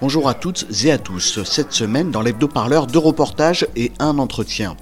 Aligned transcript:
Bonjour 0.00 0.30
à 0.30 0.34
toutes 0.34 0.64
et 0.82 0.90
à 0.90 0.96
tous. 0.96 1.44
Cette 1.44 1.74
semaine, 1.74 2.10
dans 2.10 2.22
l'hebdo-parleur, 2.22 2.86
deux 2.86 2.98
reportages 2.98 3.66
et 3.76 3.92
un 3.98 4.18
entretien. 4.18 4.74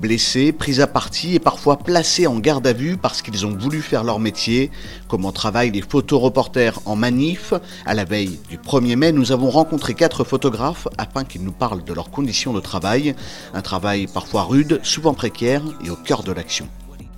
Blessés, 0.00 0.50
pris 0.50 0.80
à 0.80 0.88
partie 0.88 1.36
et 1.36 1.38
parfois 1.38 1.76
placés 1.76 2.26
en 2.26 2.40
garde 2.40 2.66
à 2.66 2.72
vue 2.72 2.96
parce 2.96 3.22
qu'ils 3.22 3.46
ont 3.46 3.56
voulu 3.56 3.82
faire 3.82 4.02
leur 4.02 4.18
métier. 4.18 4.72
Comment 5.06 5.30
travaillent 5.30 5.70
les 5.70 5.80
photoreporters 5.80 6.80
en 6.86 6.96
manif? 6.96 7.54
À 7.86 7.94
la 7.94 8.04
veille 8.04 8.40
du 8.48 8.58
1er 8.58 8.96
mai, 8.96 9.12
nous 9.12 9.30
avons 9.30 9.48
rencontré 9.48 9.94
quatre 9.94 10.24
photographes 10.24 10.88
afin 10.98 11.22
qu'ils 11.22 11.44
nous 11.44 11.52
parlent 11.52 11.84
de 11.84 11.92
leurs 11.92 12.10
conditions 12.10 12.52
de 12.52 12.60
travail. 12.60 13.14
Un 13.54 13.62
travail 13.62 14.08
parfois 14.08 14.42
rude, 14.42 14.80
souvent 14.82 15.14
précaire 15.14 15.62
et 15.84 15.90
au 15.90 15.96
cœur 15.96 16.24
de 16.24 16.32
l'action. 16.32 16.68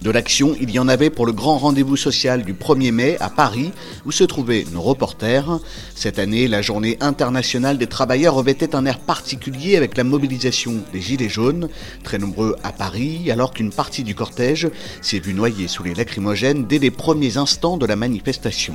De 0.03 0.11
l'action, 0.11 0.55
il 0.61 0.71
y 0.71 0.79
en 0.79 0.89
avait 0.89 1.11
pour 1.11 1.27
le 1.27 1.33
grand 1.33 1.59
rendez-vous 1.59 1.97
social 1.97 2.45
du 2.45 2.53
1er 2.53 2.93
mai 2.93 3.17
à 3.19 3.31
Paris, 3.31 3.73
où 4.05 4.13
se 4.13 4.25
trouvaient 4.25 4.65
nos 4.73 4.83
reporters. 4.83 5.59
Cette 5.95 6.19
année, 6.19 6.49
la 6.49 6.63
journée 6.63 6.99
internationale 7.01 7.79
des 7.79 7.87
travailleurs 7.87 8.35
revêtait 8.35 8.75
un 8.75 8.85
air 8.85 8.99
particulier 8.99 9.77
avec 9.77 9.97
la 9.97 10.05
mobilisation 10.05 10.75
des 10.93 11.01
Gilets 11.01 11.29
jaunes, 11.29 11.69
très 12.05 12.19
nombreux 12.19 12.57
à 12.63 12.73
Paris, 12.73 13.31
alors 13.31 13.53
qu'une 13.53 13.73
partie 13.73 14.05
du 14.05 14.15
cortège 14.15 14.69
s'est 15.01 15.19
vue 15.19 15.35
noyer 15.35 15.67
sous 15.67 15.83
les 15.83 15.95
lacrymogènes 15.95 16.67
dès 16.67 16.79
les 16.79 16.91
premiers 16.91 17.39
instants 17.39 17.79
de 17.79 17.87
la 17.87 17.97
manifestation. 17.97 18.75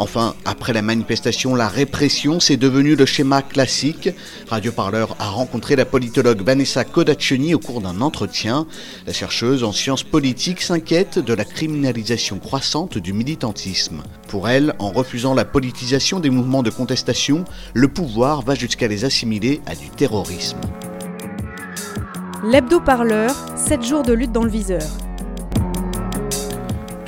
Enfin, 0.00 0.34
après 0.46 0.72
la 0.72 0.80
manifestation, 0.80 1.54
la 1.54 1.68
répression, 1.68 2.40
c'est 2.40 2.56
devenu 2.56 2.96
le 2.96 3.04
schéma 3.04 3.42
classique. 3.42 4.08
Radio 4.48 4.72
Parleur 4.72 5.14
a 5.18 5.28
rencontré 5.28 5.76
la 5.76 5.84
politologue 5.84 6.40
Vanessa 6.40 6.84
Kodacheni 6.84 7.54
au 7.54 7.58
cours 7.58 7.82
d'un 7.82 8.00
entretien. 8.00 8.66
La 9.06 9.12
chercheuse 9.12 9.62
en 9.62 9.72
sciences 9.72 10.02
politiques 10.02 10.62
s'inquiète 10.62 11.18
de 11.18 11.34
la 11.34 11.44
criminalisation 11.44 12.38
croissante 12.38 12.96
du 12.96 13.12
militantisme. 13.12 14.02
Pour 14.26 14.48
elle, 14.48 14.74
en 14.78 14.90
refusant 14.90 15.34
la 15.34 15.44
politisation 15.44 16.18
des 16.18 16.30
mouvements 16.30 16.62
de 16.62 16.70
contestation, 16.70 17.44
le 17.74 17.88
pouvoir 17.88 18.40
va 18.40 18.54
jusqu'à 18.54 18.88
les 18.88 19.04
assimiler 19.04 19.60
à 19.66 19.74
du 19.74 19.90
terrorisme. 19.90 20.60
L'hebdo-parleur, 22.42 23.34
7 23.54 23.84
jours 23.84 24.02
de 24.02 24.14
lutte 24.14 24.32
dans 24.32 24.44
le 24.44 24.50
viseur. 24.50 24.80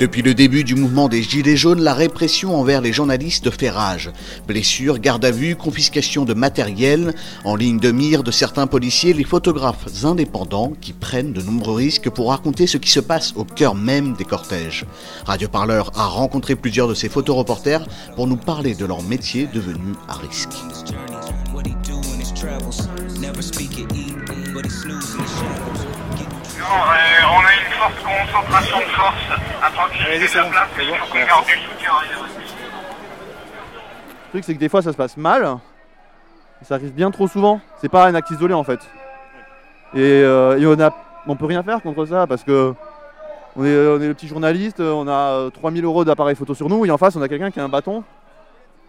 Depuis 0.03 0.21
le 0.21 0.33
début 0.33 0.65
du 0.65 0.75
mouvement 0.75 1.07
des 1.07 1.23
Gilets 1.23 1.55
jaunes, 1.55 1.81
la 1.81 1.93
répression 1.93 2.59
envers 2.59 2.81
les 2.81 2.91
journalistes 2.91 3.49
fait 3.51 3.69
rage. 3.69 4.11
Blessures, 4.45 4.99
garde 4.99 5.23
à 5.23 5.31
vue, 5.31 5.55
confiscation 5.55 6.25
de 6.25 6.33
matériel, 6.33 7.15
en 7.45 7.55
ligne 7.55 7.79
de 7.79 7.89
mire 7.89 8.21
de 8.21 8.29
certains 8.29 8.67
policiers, 8.67 9.13
les 9.13 9.23
photographes 9.23 10.03
indépendants 10.03 10.73
qui 10.81 10.91
prennent 10.91 11.31
de 11.31 11.41
nombreux 11.41 11.75
risques 11.75 12.09
pour 12.09 12.31
raconter 12.31 12.67
ce 12.67 12.77
qui 12.77 12.89
se 12.89 12.99
passe 12.99 13.31
au 13.37 13.45
cœur 13.45 13.75
même 13.75 14.13
des 14.15 14.25
cortèges. 14.25 14.85
Radio 15.25 15.47
Parleur 15.47 15.89
a 15.95 16.07
rencontré 16.07 16.57
plusieurs 16.57 16.89
de 16.89 16.95
ces 16.95 17.07
photoreporters 17.07 17.87
pour 18.17 18.27
nous 18.27 18.35
parler 18.35 18.75
de 18.75 18.83
leur 18.83 19.03
métier 19.03 19.47
devenu 19.53 19.93
à 20.09 20.15
risque. 20.15 20.49
Euh, 26.63 27.25
on 27.29 27.39
a 27.39 27.53
une 27.53 27.73
forte 27.73 28.03
concentration 28.03 28.79
de 28.79 28.83
force 28.85 29.39
à 29.61 29.69
tranquilliser 29.71 30.37
la 30.37 30.43
place, 30.45 30.69
il 30.79 30.95
faut 30.95 31.05
qu'on 31.11 31.25
garde 31.25 31.45
du 31.45 31.53
soutien. 31.53 31.91
Le 34.25 34.29
truc, 34.29 34.43
c'est 34.45 34.53
que 34.55 34.59
des 34.59 34.69
fois, 34.69 34.81
ça 34.81 34.91
se 34.91 34.97
passe 34.97 35.17
mal. 35.17 35.57
Ça 36.63 36.75
arrive 36.75 36.93
bien 36.93 37.11
trop 37.11 37.27
souvent. 37.27 37.59
C'est 37.81 37.89
pas 37.89 38.07
un 38.07 38.15
acte 38.15 38.31
isolé 38.31 38.53
en 38.53 38.63
fait. 38.63 38.79
Et, 39.93 39.99
euh, 39.99 40.57
et 40.57 40.65
on 40.65 40.79
a, 40.79 40.91
on 41.27 41.35
peut 41.35 41.45
rien 41.45 41.61
faire 41.61 41.81
contre 41.81 42.05
ça 42.05 42.25
parce 42.25 42.43
que 42.43 42.73
on 43.55 43.65
est, 43.65 43.87
on 43.87 44.01
est 44.01 44.07
le 44.07 44.13
petit 44.13 44.27
journaliste, 44.27 44.79
on 44.79 45.07
a 45.07 45.11
euh, 45.11 45.49
3000 45.49 45.83
euros 45.83 46.05
d'appareil 46.05 46.35
photo 46.35 46.55
sur 46.55 46.69
nous 46.69 46.85
et 46.85 46.91
en 46.91 46.97
face, 46.97 47.15
on 47.15 47.21
a 47.21 47.27
quelqu'un 47.27 47.51
qui 47.51 47.59
a 47.59 47.63
un 47.63 47.69
bâton. 47.69 48.03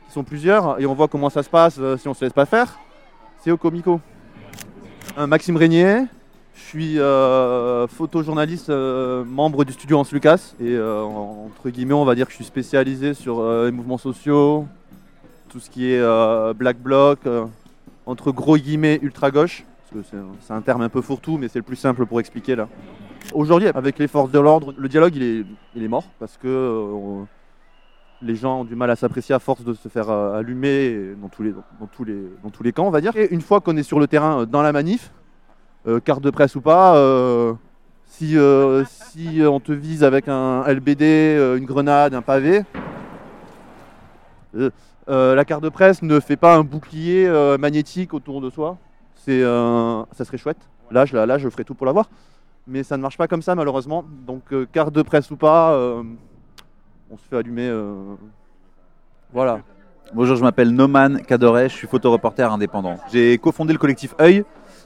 Ils 0.08 0.12
sont 0.12 0.24
plusieurs 0.24 0.80
et 0.80 0.86
on 0.86 0.94
voit 0.94 1.08
comment 1.08 1.30
ça 1.30 1.42
se 1.42 1.50
passe 1.50 1.76
euh, 1.78 1.96
si 1.96 2.08
on 2.08 2.14
se 2.14 2.24
laisse 2.24 2.32
pas 2.32 2.46
faire. 2.46 2.78
C'est 3.40 3.50
au 3.50 3.56
comico. 3.56 4.00
Un 5.16 5.26
Maxime 5.26 5.56
Régnier, 5.56 6.04
je 6.54 6.60
suis 6.60 6.98
euh, 7.00 7.86
photojournaliste, 7.88 8.70
euh, 8.70 9.24
membre 9.24 9.64
du 9.64 9.72
studio 9.72 9.98
Hans 9.98 10.06
Lucas. 10.12 10.54
Et 10.60 10.74
euh, 10.74 11.02
en- 11.02 11.46
entre 11.50 11.68
guillemets, 11.70 11.94
on 11.94 12.04
va 12.04 12.14
dire 12.14 12.26
que 12.26 12.32
je 12.32 12.36
suis 12.36 12.44
spécialisé 12.44 13.14
sur 13.14 13.42
les 13.64 13.70
mouvements 13.72 13.98
sociaux, 13.98 14.66
tout 15.48 15.60
ce 15.60 15.68
qui 15.70 15.90
est 15.92 16.54
black 16.54 16.78
bloc, 16.78 17.20
entre 18.06 18.32
gros 18.32 18.56
guillemets 18.56 18.98
ultra 19.02 19.30
gauche. 19.30 19.64
Parce 19.92 20.04
que 20.10 20.16
c'est 20.40 20.52
un- 20.52 20.60
terme 20.60 20.82
un 20.82 20.88
peu 20.88 21.00
fourre-tout, 21.00 21.38
mais 21.38 21.48
c'est 21.48 21.58
le 21.58 21.64
plus 21.64 21.76
simple 21.76 22.06
pour 22.06 22.20
expliquer 22.20 22.56
là. 22.56 22.68
Aujourd'hui, 23.32 23.68
avec 23.68 23.98
les 23.98 24.06
forces 24.08 24.30
de 24.30 24.38
l'ordre, 24.38 24.74
le 24.76 24.88
dialogue 24.88 25.16
il 25.16 25.46
est, 25.82 25.88
mort 25.88 26.04
parce 26.18 26.36
que 26.36 26.86
les 28.22 28.36
gens 28.36 28.60
ont 28.60 28.64
du 28.64 28.76
mal 28.76 28.90
à 28.90 28.96
s'apprécier 28.96 29.34
à 29.34 29.38
force 29.38 29.64
de 29.64 29.72
se 29.74 29.88
faire 29.88 30.10
allumer 30.10 31.14
dans 31.20 31.28
tous, 31.28 31.42
les, 32.62 32.72
camps, 32.72 32.86
on 32.86 32.90
va 32.90 33.00
dire. 33.00 33.16
Et 33.16 33.28
une 33.32 33.40
fois 33.40 33.60
qu'on 33.60 33.76
est 33.76 33.82
sur 33.82 33.98
le 33.98 34.06
terrain, 34.06 34.44
dans 34.46 34.62
la 34.62 34.72
manif, 34.72 35.10
euh, 35.86 36.00
carte 36.00 36.22
de 36.22 36.30
presse 36.30 36.56
ou 36.56 36.62
pas, 36.62 36.96
euh, 36.96 37.52
si, 38.06 38.38
euh, 38.38 38.84
si 38.86 39.42
on 39.46 39.60
te 39.60 39.72
vise 39.72 40.02
avec 40.02 40.28
un 40.28 40.64
LBD, 40.66 41.56
une 41.58 41.66
grenade, 41.66 42.14
un 42.14 42.22
pavé, 42.22 42.62
la 45.06 45.44
carte 45.44 45.62
de 45.62 45.68
presse 45.68 46.00
ne 46.00 46.20
fait 46.20 46.36
pas 46.36 46.56
un 46.56 46.64
bouclier 46.64 47.28
magnétique 47.58 48.14
autour 48.14 48.40
de 48.40 48.48
soi. 48.48 48.78
C'est, 49.16 49.42
ça 49.42 50.24
serait 50.24 50.38
chouette. 50.38 50.68
Là 50.90 51.04
je, 51.04 51.16
là, 51.16 51.38
je 51.38 51.48
ferai 51.48 51.64
tout 51.64 51.74
pour 51.74 51.86
l'avoir. 51.86 52.08
Mais 52.66 52.82
ça 52.82 52.96
ne 52.96 53.02
marche 53.02 53.18
pas 53.18 53.28
comme 53.28 53.42
ça, 53.42 53.54
malheureusement. 53.54 54.04
Donc, 54.26 54.42
carte 54.72 54.94
de 54.94 55.02
presse 55.02 55.30
ou 55.30 55.36
pas, 55.36 55.76
on 57.10 57.18
se 57.18 57.22
fait 57.28 57.36
allumer. 57.36 57.70
Voilà. 59.32 59.60
Bonjour, 60.14 60.36
je 60.36 60.42
m'appelle 60.42 60.70
Noman 60.70 61.22
Cadoret, 61.22 61.68
je 61.68 61.74
suis 61.74 61.86
photoreporter 61.88 62.44
indépendant. 62.44 62.98
J'ai 63.12 63.36
cofondé 63.38 63.72
le 63.72 63.78
collectif 63.78 64.14
Œil 64.20 64.44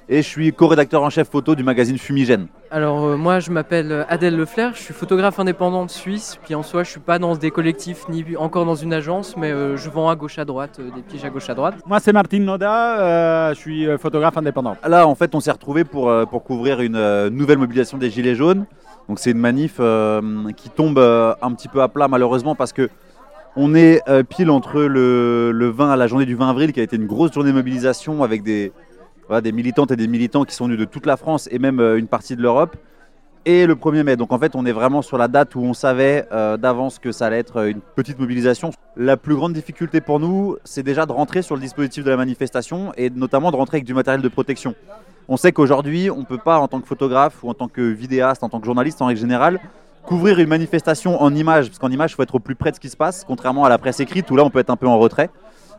et 0.08 0.22
je 0.22 0.28
suis 0.28 0.52
co-rédacteur 0.52 1.02
en 1.02 1.10
chef 1.10 1.28
photo 1.28 1.54
du 1.54 1.62
magazine 1.62 1.98
Fumigène. 1.98 2.46
Alors 2.70 3.04
euh, 3.04 3.16
moi 3.16 3.40
je 3.40 3.50
m'appelle 3.50 3.92
euh, 3.92 4.04
Adèle 4.08 4.36
Leflair, 4.36 4.72
je 4.74 4.80
suis 4.80 4.94
photographe 4.94 5.38
indépendante 5.38 5.90
suisse, 5.90 6.38
puis 6.44 6.54
en 6.54 6.62
soi 6.62 6.82
je 6.82 6.90
suis 6.90 7.00
pas 7.00 7.18
dans 7.18 7.36
des 7.36 7.50
collectifs 7.50 8.08
ni 8.08 8.24
encore 8.36 8.64
dans 8.64 8.74
une 8.74 8.92
agence, 8.92 9.36
mais 9.36 9.50
euh, 9.50 9.76
je 9.76 9.90
vends 9.90 10.08
à 10.08 10.16
gauche 10.16 10.38
à 10.38 10.44
droite, 10.44 10.78
euh, 10.80 10.90
des 10.94 11.02
pièges 11.02 11.24
à 11.24 11.30
gauche 11.30 11.48
à 11.50 11.54
droite. 11.54 11.74
Moi, 11.86 12.00
c'est 12.00 12.12
Martin 12.12 12.40
Noda, 12.40 13.00
euh, 13.00 13.54
je 13.54 13.58
suis 13.58 13.86
photographe 13.98 14.36
indépendant. 14.36 14.76
Là, 14.86 15.06
en 15.06 15.14
fait, 15.14 15.34
on 15.34 15.40
s'est 15.40 15.50
retrouvé 15.50 15.84
pour, 15.84 16.08
euh, 16.08 16.24
pour 16.26 16.44
couvrir 16.44 16.80
une 16.80 16.96
euh, 16.96 17.30
nouvelle 17.30 17.58
mobilisation 17.58 17.98
des 17.98 18.10
Gilets 18.10 18.34
jaunes. 18.34 18.66
Donc, 19.08 19.18
c'est 19.18 19.30
une 19.30 19.38
manif 19.38 19.76
euh, 19.80 20.20
qui 20.56 20.68
tombe 20.68 20.98
euh, 20.98 21.34
un 21.40 21.52
petit 21.52 21.68
peu 21.68 21.80
à 21.82 21.88
plat, 21.88 22.08
malheureusement, 22.08 22.54
parce 22.54 22.72
que 22.72 22.88
on 23.56 23.74
est 23.74 24.02
euh, 24.08 24.22
pile 24.22 24.50
entre 24.50 24.82
le, 24.82 25.50
le 25.50 25.68
20 25.68 25.90
à 25.90 25.96
la 25.96 26.06
journée 26.06 26.26
du 26.26 26.34
20 26.34 26.50
avril, 26.50 26.72
qui 26.72 26.80
a 26.80 26.82
été 26.82 26.96
une 26.96 27.06
grosse 27.06 27.32
journée 27.32 27.50
de 27.50 27.56
mobilisation 27.56 28.22
avec 28.22 28.42
des, 28.42 28.72
voilà, 29.28 29.40
des 29.40 29.52
militantes 29.52 29.90
et 29.90 29.96
des 29.96 30.08
militants 30.08 30.44
qui 30.44 30.54
sont 30.54 30.64
venus 30.64 30.78
de 30.78 30.84
toute 30.84 31.06
la 31.06 31.16
France 31.16 31.48
et 31.52 31.58
même 31.58 31.80
euh, 31.80 31.98
une 31.98 32.08
partie 32.08 32.34
de 32.34 32.42
l'Europe. 32.42 32.76
Et 33.44 33.66
le 33.66 33.76
1er 33.76 34.02
mai. 34.02 34.16
Donc 34.16 34.32
en 34.32 34.38
fait, 34.38 34.56
on 34.56 34.66
est 34.66 34.72
vraiment 34.72 35.00
sur 35.00 35.16
la 35.16 35.28
date 35.28 35.54
où 35.54 35.60
on 35.60 35.72
savait 35.72 36.26
euh, 36.32 36.56
d'avance 36.56 36.98
que 36.98 37.12
ça 37.12 37.26
allait 37.26 37.38
être 37.38 37.68
une 37.68 37.80
petite 37.80 38.18
mobilisation. 38.18 38.72
La 38.96 39.16
plus 39.16 39.36
grande 39.36 39.52
difficulté 39.52 40.00
pour 40.00 40.20
nous, 40.20 40.56
c'est 40.64 40.82
déjà 40.82 41.06
de 41.06 41.12
rentrer 41.12 41.40
sur 41.40 41.54
le 41.54 41.60
dispositif 41.60 42.04
de 42.04 42.10
la 42.10 42.16
manifestation 42.16 42.92
et 42.96 43.10
notamment 43.10 43.50
de 43.50 43.56
rentrer 43.56 43.76
avec 43.76 43.86
du 43.86 43.94
matériel 43.94 44.20
de 44.20 44.28
protection. 44.28 44.74
On 45.28 45.36
sait 45.36 45.52
qu'aujourd'hui, 45.52 46.10
on 46.10 46.18
ne 46.18 46.24
peut 46.24 46.38
pas, 46.38 46.58
en 46.58 46.68
tant 46.68 46.80
que 46.80 46.86
photographe 46.86 47.42
ou 47.42 47.48
en 47.48 47.54
tant 47.54 47.68
que 47.68 47.82
vidéaste, 47.82 48.42
en 48.42 48.48
tant 48.48 48.60
que 48.60 48.66
journaliste 48.66 49.00
en 49.02 49.06
règle 49.06 49.20
générale, 49.20 49.60
couvrir 50.04 50.38
une 50.38 50.48
manifestation 50.48 51.20
en 51.20 51.34
images, 51.34 51.68
parce 51.68 51.78
qu'en 51.78 51.90
images, 51.90 52.12
il 52.12 52.14
faut 52.14 52.22
être 52.22 52.34
au 52.34 52.40
plus 52.40 52.54
près 52.54 52.70
de 52.70 52.76
ce 52.76 52.80
qui 52.80 52.88
se 52.88 52.96
passe, 52.96 53.24
contrairement 53.26 53.64
à 53.64 53.68
la 53.68 53.76
presse 53.76 54.00
écrite 54.00 54.30
où 54.30 54.36
là, 54.36 54.44
on 54.44 54.48
peut 54.48 54.58
être 54.58 54.70
un 54.70 54.76
peu 54.76 54.88
en 54.88 54.98
retrait. 54.98 55.28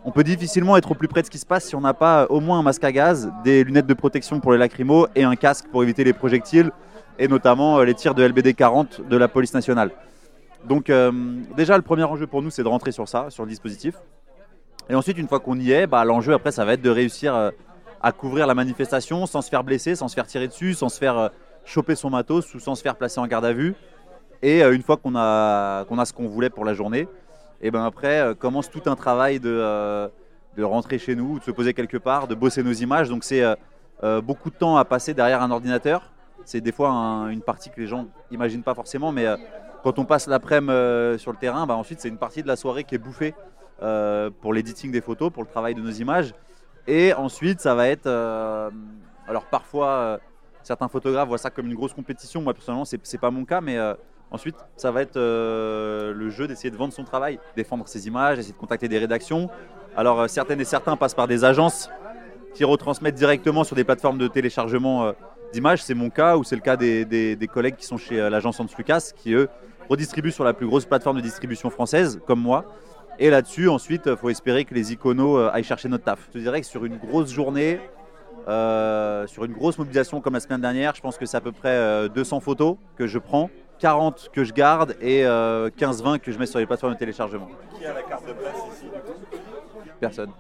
On 0.05 0.11
peut 0.11 0.23
difficilement 0.23 0.77
être 0.77 0.91
au 0.91 0.95
plus 0.95 1.07
près 1.07 1.21
de 1.21 1.25
ce 1.25 1.31
qui 1.31 1.37
se 1.37 1.45
passe 1.45 1.65
si 1.65 1.75
on 1.75 1.81
n'a 1.81 1.93
pas 1.93 2.25
au 2.29 2.39
moins 2.39 2.59
un 2.59 2.63
masque 2.63 2.83
à 2.83 2.91
gaz, 2.91 3.31
des 3.43 3.63
lunettes 3.63 3.85
de 3.85 3.93
protection 3.93 4.39
pour 4.39 4.53
les 4.53 4.57
lacrymos 4.57 5.07
et 5.15 5.23
un 5.23 5.35
casque 5.35 5.67
pour 5.71 5.83
éviter 5.83 6.03
les 6.03 6.13
projectiles 6.13 6.71
et 7.17 7.27
notamment 7.27 7.79
euh, 7.79 7.85
les 7.85 7.93
tirs 7.93 8.15
de 8.15 8.23
LBD 8.23 8.53
40 8.53 9.07
de 9.07 9.17
la 9.17 9.27
police 9.27 9.53
nationale. 9.53 9.91
Donc 10.67 10.89
euh, 10.89 11.11
déjà 11.57 11.75
le 11.75 11.83
premier 11.83 12.03
enjeu 12.03 12.27
pour 12.27 12.41
nous 12.41 12.49
c'est 12.49 12.63
de 12.63 12.67
rentrer 12.67 12.91
sur 12.91 13.07
ça, 13.07 13.29
sur 13.29 13.43
le 13.43 13.49
dispositif. 13.49 13.95
Et 14.89 14.95
ensuite 14.95 15.17
une 15.17 15.27
fois 15.27 15.39
qu'on 15.39 15.59
y 15.59 15.71
est, 15.71 15.85
bah, 15.85 16.03
l'enjeu 16.05 16.33
après 16.33 16.51
ça 16.51 16.65
va 16.65 16.73
être 16.73 16.81
de 16.81 16.89
réussir 16.89 17.35
euh, 17.35 17.51
à 18.01 18.11
couvrir 18.11 18.47
la 18.47 18.55
manifestation 18.55 19.25
sans 19.25 19.41
se 19.41 19.49
faire 19.49 19.63
blesser, 19.63 19.95
sans 19.95 20.07
se 20.07 20.15
faire 20.15 20.25
tirer 20.25 20.47
dessus, 20.47 20.73
sans 20.73 20.89
se 20.89 20.97
faire 20.97 21.17
euh, 21.17 21.29
choper 21.65 21.95
son 21.95 22.09
matos 22.09 22.53
ou 22.53 22.59
sans 22.59 22.75
se 22.75 22.81
faire 22.81 22.95
placer 22.95 23.19
en 23.19 23.27
garde 23.27 23.45
à 23.45 23.53
vue. 23.53 23.75
Et 24.41 24.63
euh, 24.63 24.73
une 24.73 24.81
fois 24.81 24.97
qu'on 24.97 25.15
a 25.15 25.85
ce 26.05 26.13
qu'on 26.13 26.27
voulait 26.27 26.49
pour 26.49 26.65
la 26.65 26.73
journée, 26.73 27.07
et 27.61 27.71
ben 27.71 27.83
après 27.83 28.19
euh, 28.21 28.33
commence 28.35 28.69
tout 28.69 28.81
un 28.85 28.95
travail 28.95 29.39
de, 29.39 29.49
euh, 29.49 30.07
de 30.57 30.63
rentrer 30.63 30.97
chez 30.97 31.15
nous, 31.15 31.39
de 31.39 31.43
se 31.43 31.51
poser 31.51 31.73
quelque 31.73 31.97
part, 31.97 32.27
de 32.27 32.35
bosser 32.35 32.63
nos 32.63 32.71
images. 32.73 33.09
Donc 33.09 33.23
c'est 33.23 33.43
euh, 34.03 34.21
beaucoup 34.21 34.49
de 34.49 34.55
temps 34.55 34.77
à 34.77 34.85
passer 34.85 35.13
derrière 35.13 35.41
un 35.41 35.51
ordinateur. 35.51 36.11
C'est 36.45 36.61
des 36.61 36.71
fois 36.71 36.89
un- 36.89 37.29
une 37.29 37.41
partie 37.41 37.69
que 37.69 37.79
les 37.81 37.87
gens 37.87 38.07
n'imaginent 38.31 38.63
pas 38.63 38.73
forcément, 38.73 39.11
mais 39.11 39.25
quand 39.83 39.99
on 39.99 40.05
passe 40.05 40.27
l'après-midi 40.27 41.19
sur 41.19 41.31
le 41.31 41.37
terrain, 41.37 41.65
bah, 41.67 41.75
ensuite 41.75 41.99
c'est 42.01 42.09
une 42.09 42.17
partie 42.17 42.41
de 42.41 42.47
la 42.47 42.55
soirée 42.55 42.83
qui 42.85 42.95
est 42.95 42.99
bouffée 42.99 43.33
pour 44.41 44.53
l'editing 44.53 44.91
des 44.91 45.01
photos, 45.01 45.31
pour 45.31 45.43
le 45.43 45.49
travail 45.49 45.75
de 45.75 45.81
nos 45.81 45.91
images. 45.91 46.33
Et 46.87 47.13
ensuite, 47.13 47.59
ça 47.61 47.75
va 47.75 47.87
être. 47.87 48.07
alors 49.27 49.45
parfois, 49.45 50.19
certains 50.63 50.87
photographes 50.87 51.27
voient 51.27 51.37
ça 51.37 51.49
comme 51.49 51.67
une 51.67 51.75
grosse 51.75 51.93
compétition. 51.93 52.41
Moi 52.41 52.53
personnellement, 52.53 52.85
c'est 52.85 52.99
c'est 53.05 53.17
pas 53.19 53.31
mon 53.31 53.45
cas, 53.45 53.61
mais 53.61 53.77
ensuite, 54.31 54.55
ça 54.75 54.91
va 54.91 55.01
être 55.01 55.17
euh, 55.17 56.13
le 56.13 56.29
jeu 56.29 56.47
d'essayer 56.47 56.71
de 56.71 56.77
vendre 56.77 56.93
son 56.93 57.03
travail, 57.03 57.39
défendre 57.55 57.87
ses 57.87 58.07
images, 58.07 58.39
essayer 58.39 58.53
de 58.53 58.57
contacter 58.57 58.87
des 58.87 58.97
rédactions. 58.97 59.49
Alors 59.95 60.21
euh, 60.21 60.27
certaines 60.27 60.61
et 60.61 60.65
certains 60.65 60.95
passent 60.95 61.13
par 61.13 61.27
des 61.27 61.43
agences 61.43 61.89
qui 62.53 62.63
retransmettent 62.63 63.15
directement 63.15 63.63
sur 63.63 63.75
des 63.75 63.83
plateformes 63.83 64.17
de 64.17 64.27
téléchargement 64.27 65.05
euh, 65.05 65.11
d'images. 65.53 65.83
C'est 65.83 65.93
mon 65.93 66.09
cas 66.09 66.37
ou 66.37 66.43
c'est 66.43 66.55
le 66.55 66.61
cas 66.61 66.77
des, 66.77 67.49
collègues 67.51 67.75
qui 67.75 67.85
sont 67.85 67.97
chez 67.97 68.29
l'agence 68.29 68.59
Hans 68.59 68.67
Lucas 68.77 69.11
qui, 69.15 69.33
eux, 69.33 69.49
redistribuent 69.89 70.31
sur 70.31 70.43
la 70.43 70.53
plus 70.53 70.67
grosse 70.67 70.85
plateforme 70.85 71.17
de 71.17 71.21
distribution 71.21 71.69
française, 71.69 72.19
comme 72.25 72.39
moi. 72.39 72.65
Et 73.17 73.29
là-dessus, 73.29 73.67
ensuite, 73.67 74.03
il 74.05 74.15
faut 74.15 74.29
espérer 74.29 74.63
que 74.63 74.73
les 74.73 74.93
iconos 74.93 75.49
aillent 75.51 75.63
chercher 75.63 75.89
notre 75.89 76.05
taf. 76.05 76.29
Je 76.33 76.39
dirais 76.39 76.61
que 76.61 76.67
sur 76.67 76.85
une 76.85 76.97
grosse 76.97 77.31
journée, 77.31 77.79
sur 79.27 79.45
une 79.45 79.53
grosse 79.53 79.77
mobilisation 79.77 80.21
comme 80.21 80.33
la 80.33 80.39
semaine 80.39 80.61
dernière, 80.61 80.95
je 80.95 81.01
pense 81.01 81.17
que 81.17 81.25
c'est 81.25 81.37
à 81.37 81.41
peu 81.41 81.51
près 81.51 81.69
euh, 81.69 82.07
200 82.07 82.39
photos 82.39 82.77
que 82.97 83.07
je 83.07 83.19
prends, 83.19 83.49
40 83.79 84.29
que 84.33 84.43
je 84.43 84.53
garde 84.53 84.95
et 85.01 85.25
euh, 85.25 85.69
15-20 85.69 86.19
que 86.19 86.31
je 86.31 86.37
mets 86.37 86.45
sur 86.45 86.59
les 86.59 86.65
plateformes 86.65 86.93
de 86.93 86.99
téléchargement. 86.99 87.47
Qui 87.77 87.85
a 87.85 87.93
la 87.93 88.01
carte 88.03 88.27
de 88.27 88.33
presse 88.33 88.61
ici 88.75 88.85
Personne. 89.99 90.31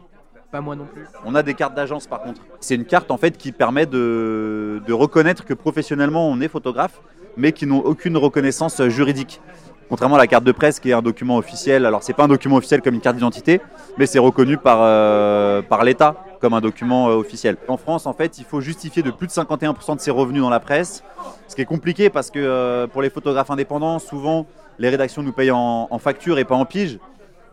Pas 0.51 0.61
moi 0.61 0.75
non 0.75 0.85
plus. 0.85 1.05
On 1.25 1.35
a 1.35 1.43
des 1.43 1.53
cartes 1.53 1.75
d'agence 1.75 2.07
par 2.07 2.21
contre. 2.21 2.41
C'est 2.59 2.75
une 2.75 2.85
carte 2.85 3.11
en 3.11 3.17
fait 3.17 3.37
qui 3.37 3.51
permet 3.51 3.85
de, 3.85 4.81
de 4.85 4.93
reconnaître 4.93 5.45
que 5.45 5.53
professionnellement 5.53 6.27
on 6.27 6.41
est 6.41 6.47
photographe, 6.47 7.01
mais 7.37 7.51
qui 7.51 7.65
n'ont 7.65 7.79
aucune 7.79 8.17
reconnaissance 8.17 8.79
euh, 8.79 8.89
juridique. 8.89 9.41
Contrairement 9.89 10.15
à 10.15 10.19
la 10.19 10.27
carte 10.27 10.43
de 10.43 10.51
presse 10.51 10.79
qui 10.79 10.91
est 10.91 10.93
un 10.93 11.01
document 11.01 11.37
officiel, 11.37 11.85
alors 11.85 12.03
c'est 12.03 12.13
pas 12.13 12.25
un 12.25 12.27
document 12.27 12.57
officiel 12.57 12.81
comme 12.81 12.93
une 12.93 13.01
carte 13.01 13.15
d'identité, 13.15 13.59
mais 13.97 14.05
c'est 14.05 14.19
reconnu 14.19 14.57
par, 14.57 14.79
euh, 14.81 15.63
par 15.63 15.83
l'État 15.83 16.15
comme 16.39 16.53
un 16.53 16.61
document 16.61 17.09
euh, 17.09 17.15
officiel. 17.15 17.57
En 17.67 17.77
France, 17.77 18.05
en 18.05 18.13
fait, 18.13 18.37
il 18.39 18.45
faut 18.45 18.61
justifier 18.61 19.03
de 19.03 19.11
plus 19.11 19.27
de 19.27 19.31
51% 19.31 19.95
de 19.95 20.01
ses 20.01 20.11
revenus 20.11 20.41
dans 20.41 20.49
la 20.49 20.59
presse, 20.59 21.03
ce 21.47 21.55
qui 21.55 21.61
est 21.61 21.65
compliqué 21.65 22.09
parce 22.09 22.31
que 22.31 22.39
euh, 22.39 22.87
pour 22.87 23.01
les 23.01 23.09
photographes 23.09 23.51
indépendants, 23.51 23.99
souvent 23.99 24.47
les 24.77 24.89
rédactions 24.89 25.21
nous 25.21 25.33
payent 25.33 25.51
en, 25.51 25.99
facture 25.99 26.39
et 26.39 26.45
pas 26.45 26.55
en 26.55 26.65
pige. 26.65 26.99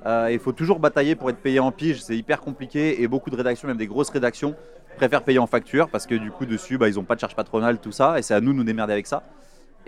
Euh, 0.05 0.29
il 0.31 0.38
faut 0.38 0.53
toujours 0.53 0.79
batailler 0.79 1.17
pour 1.17 1.31
être 1.31 1.38
payé 1.38 1.59
en 1.59 1.73
pige, 1.73 2.00
c'est 2.00 2.17
hyper 2.17 2.41
compliqué 2.41 3.03
et 3.03 3.09
beaucoup 3.09 3.31
de 3.31 3.37
rédactions, 3.37 3.67
même 3.67 3.77
des 3.77 3.88
grosses 3.88 4.11
rédactions, 4.11 4.55
préfèrent 4.97 5.25
payer 5.25 5.41
en 5.41 5.49
facture 5.49 5.89
parce 5.89 6.06
que 6.06 6.15
du 6.15 6.31
coup 6.31 6.47
dessus, 6.47 6.79
bah, 6.79 6.89
ils 6.89 6.94
n'ont 6.94 7.03
pas 7.03 7.17
de 7.17 7.21
charge 7.21 7.35
patronale, 7.35 7.79
tout 7.79 7.91
ça, 7.91 8.19
et 8.19 8.23
c'est 8.23 8.35
à 8.35 8.41
nous 8.41 8.53
de 8.53 8.59
nous 8.59 8.65
démerder 8.65 8.93
avec 8.93 9.09
ça. 9.09 9.25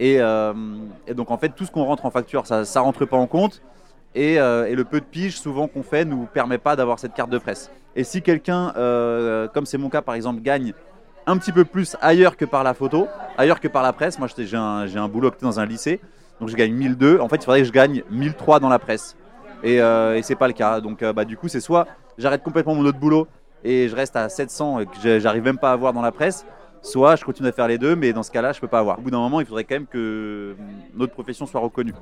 Et, 0.01 0.15
et 0.15 1.15
donc 1.15 1.31
en 1.33 1.39
fait, 1.39 1.49
tout 1.51 1.65
ce 1.65 1.73
qu'on 1.73 1.85
rentre 1.85 2.07
en 2.07 2.11
facture, 2.11 2.47
ça 2.47 2.61
ne 2.61 2.79
rentre 2.79 3.05
pas 3.05 3.17
en 3.17 3.27
compte. 3.27 3.63
Et, 4.15 4.41
euh, 4.41 4.67
et 4.67 4.75
le 4.75 4.85
peu 4.85 5.01
de 5.01 5.05
pige 5.05 5.39
souvent 5.39 5.69
qu'on 5.69 5.83
fait 5.83 6.05
nous 6.05 6.27
permet 6.27 6.59
pas 6.59 6.77
d'avoir 6.77 6.99
cette 6.99 7.15
carte 7.15 7.31
de 7.31 7.39
presse. 7.39 7.71
Et 7.95 8.05
si 8.05 8.23
quelqu'un, 8.23 8.73
euh, 8.77 9.49
comme 9.49 9.67
c'est 9.67 9.79
mon 9.79 9.91
cas 9.91 10.03
par 10.03 10.15
exemple, 10.15 10.41
gagne 10.41 10.73
un 11.27 11.37
petit 11.37 11.53
peu 11.53 11.65
plus 11.65 11.97
ailleurs 12.01 12.37
que 12.37 12.45
par 12.45 12.65
la 12.65 12.73
photo, 12.75 13.07
ailleurs 13.37 13.61
que 13.61 13.69
par 13.69 13.83
la 13.83 13.93
presse, 13.93 14.19
moi 14.19 14.29
j'ai 14.37 14.57
un, 14.57 14.87
un 14.97 15.09
boulot 15.09 15.31
dans 15.43 15.61
un 15.61 15.67
lycée, 15.67 16.01
donc 16.41 16.49
je 16.49 16.57
gagne 16.57 16.73
1002. 16.73 17.21
En 17.21 17.29
fait, 17.29 17.37
il 17.37 17.45
faudrait 17.45 17.61
que 17.61 17.67
je 17.67 17.73
gagne 17.73 18.03
1003 18.11 18.61
dans 18.61 18.69
la 18.69 18.79
presse. 18.79 19.17
Et, 19.63 19.81
euh, 19.81 20.17
et 20.17 20.23
c'est 20.23 20.37
pas 20.37 20.47
le 20.47 20.55
cas. 20.55 20.81
Donc 20.81 21.03
euh, 21.03 21.13
bah, 21.13 21.25
du 21.25 21.37
coup, 21.37 21.49
c'est 21.49 21.61
soit 21.61 21.87
j'arrête 22.17 22.43
complètement 22.43 22.75
mon 22.75 22.85
autre 22.85 22.99
boulot 22.99 23.27
et 23.65 23.89
je 23.89 23.97
reste 23.97 24.17
à 24.17 24.29
700 24.29 24.81
et 24.81 24.87
que 24.87 25.19
j'arrive 25.19 25.43
même 25.43 25.59
pas 25.59 25.71
à 25.71 25.73
avoir 25.73 25.93
dans 25.93 26.03
la 26.03 26.13
presse, 26.13 26.47
soit 26.83 27.17
je 27.17 27.25
continue 27.25 27.49
à 27.49 27.53
faire 27.53 27.69
les 27.69 27.79
deux, 27.79 27.97
mais 27.97 28.13
dans 28.13 28.23
ce 28.23 28.31
cas-là, 28.31 28.53
je 28.53 28.61
peux 28.61 28.69
pas 28.69 28.79
avoir. 28.79 28.99
Au 28.99 29.03
bout 29.03 29.11
d'un 29.11 29.19
moment, 29.19 29.41
il 29.41 29.47
faudrait 29.47 29.65
quand 29.65 29.75
même 29.75 29.87
que 29.87 30.57
notre 30.95 31.13
profession 31.13 31.47
soit 31.47 31.61
reconnue. 31.61 31.95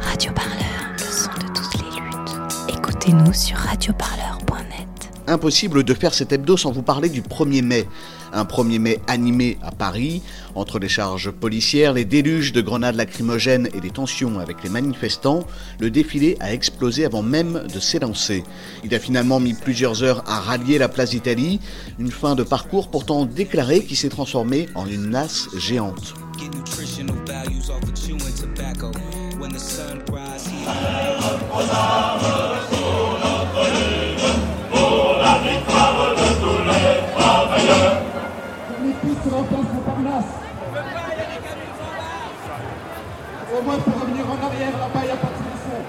Radio 0.00 0.32
Parleur, 0.32 0.79
Écoutez-nous 3.10 3.32
sur 3.32 3.56
radioparleur.net. 3.56 5.10
Impossible 5.26 5.82
de 5.82 5.94
faire 5.94 6.14
cet 6.14 6.30
hebdo 6.30 6.56
sans 6.56 6.70
vous 6.70 6.82
parler 6.82 7.08
du 7.08 7.22
1er 7.22 7.62
mai. 7.62 7.88
Un 8.32 8.44
1er 8.44 8.78
mai 8.78 9.00
animé 9.08 9.58
à 9.62 9.72
Paris, 9.72 10.22
entre 10.54 10.78
les 10.78 10.88
charges 10.88 11.32
policières, 11.32 11.92
les 11.92 12.04
déluges 12.04 12.52
de 12.52 12.60
grenades 12.60 12.94
lacrymogènes 12.94 13.68
et 13.74 13.80
les 13.80 13.90
tensions 13.90 14.38
avec 14.38 14.62
les 14.62 14.70
manifestants, 14.70 15.44
le 15.80 15.90
défilé 15.90 16.36
a 16.38 16.52
explosé 16.52 17.04
avant 17.04 17.22
même 17.22 17.64
de 17.74 17.80
s'élancer. 17.80 18.44
Il 18.84 18.94
a 18.94 19.00
finalement 19.00 19.40
mis 19.40 19.54
plusieurs 19.54 20.04
heures 20.04 20.22
à 20.28 20.38
rallier 20.38 20.78
la 20.78 20.88
place 20.88 21.10
d'Italie, 21.10 21.58
une 21.98 22.12
fin 22.12 22.36
de 22.36 22.44
parcours 22.44 22.90
pourtant 22.90 23.26
déclarée 23.26 23.82
qui 23.84 23.96
s'est 23.96 24.08
transformée 24.08 24.68
en 24.76 24.86
une 24.86 25.10
nasse 25.10 25.48
géante. 25.58 26.14
Get 26.38 26.54
When 29.40 29.52
the 29.52 29.58
sun 29.58 30.04
rises. 30.12 30.50
Au 43.52 43.62
moins 43.62 43.78
pour 43.78 43.94
revenir 43.94 44.24
en 44.30 44.46
arrière, 44.46 44.78
là-bas, 44.78 45.00
il 45.00 45.06
n'y 45.06 45.10
a 45.10 45.16
pas 45.16 45.28
de 45.28 45.36
solution. 45.40 45.80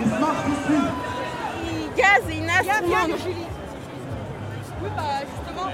Il 0.00 0.06
se 0.06 0.18
marche 0.20 0.44
dessus. 0.48 0.82
Il 1.64 1.94
gaz 1.96 2.22
et 2.28 2.36
il 2.36 2.44
nasse 2.44 2.66
tout 2.66 2.82
le 2.82 2.88
monde. 2.88 3.18
Oui, 4.82 4.90
bah 4.94 5.20
justement. 5.20 5.68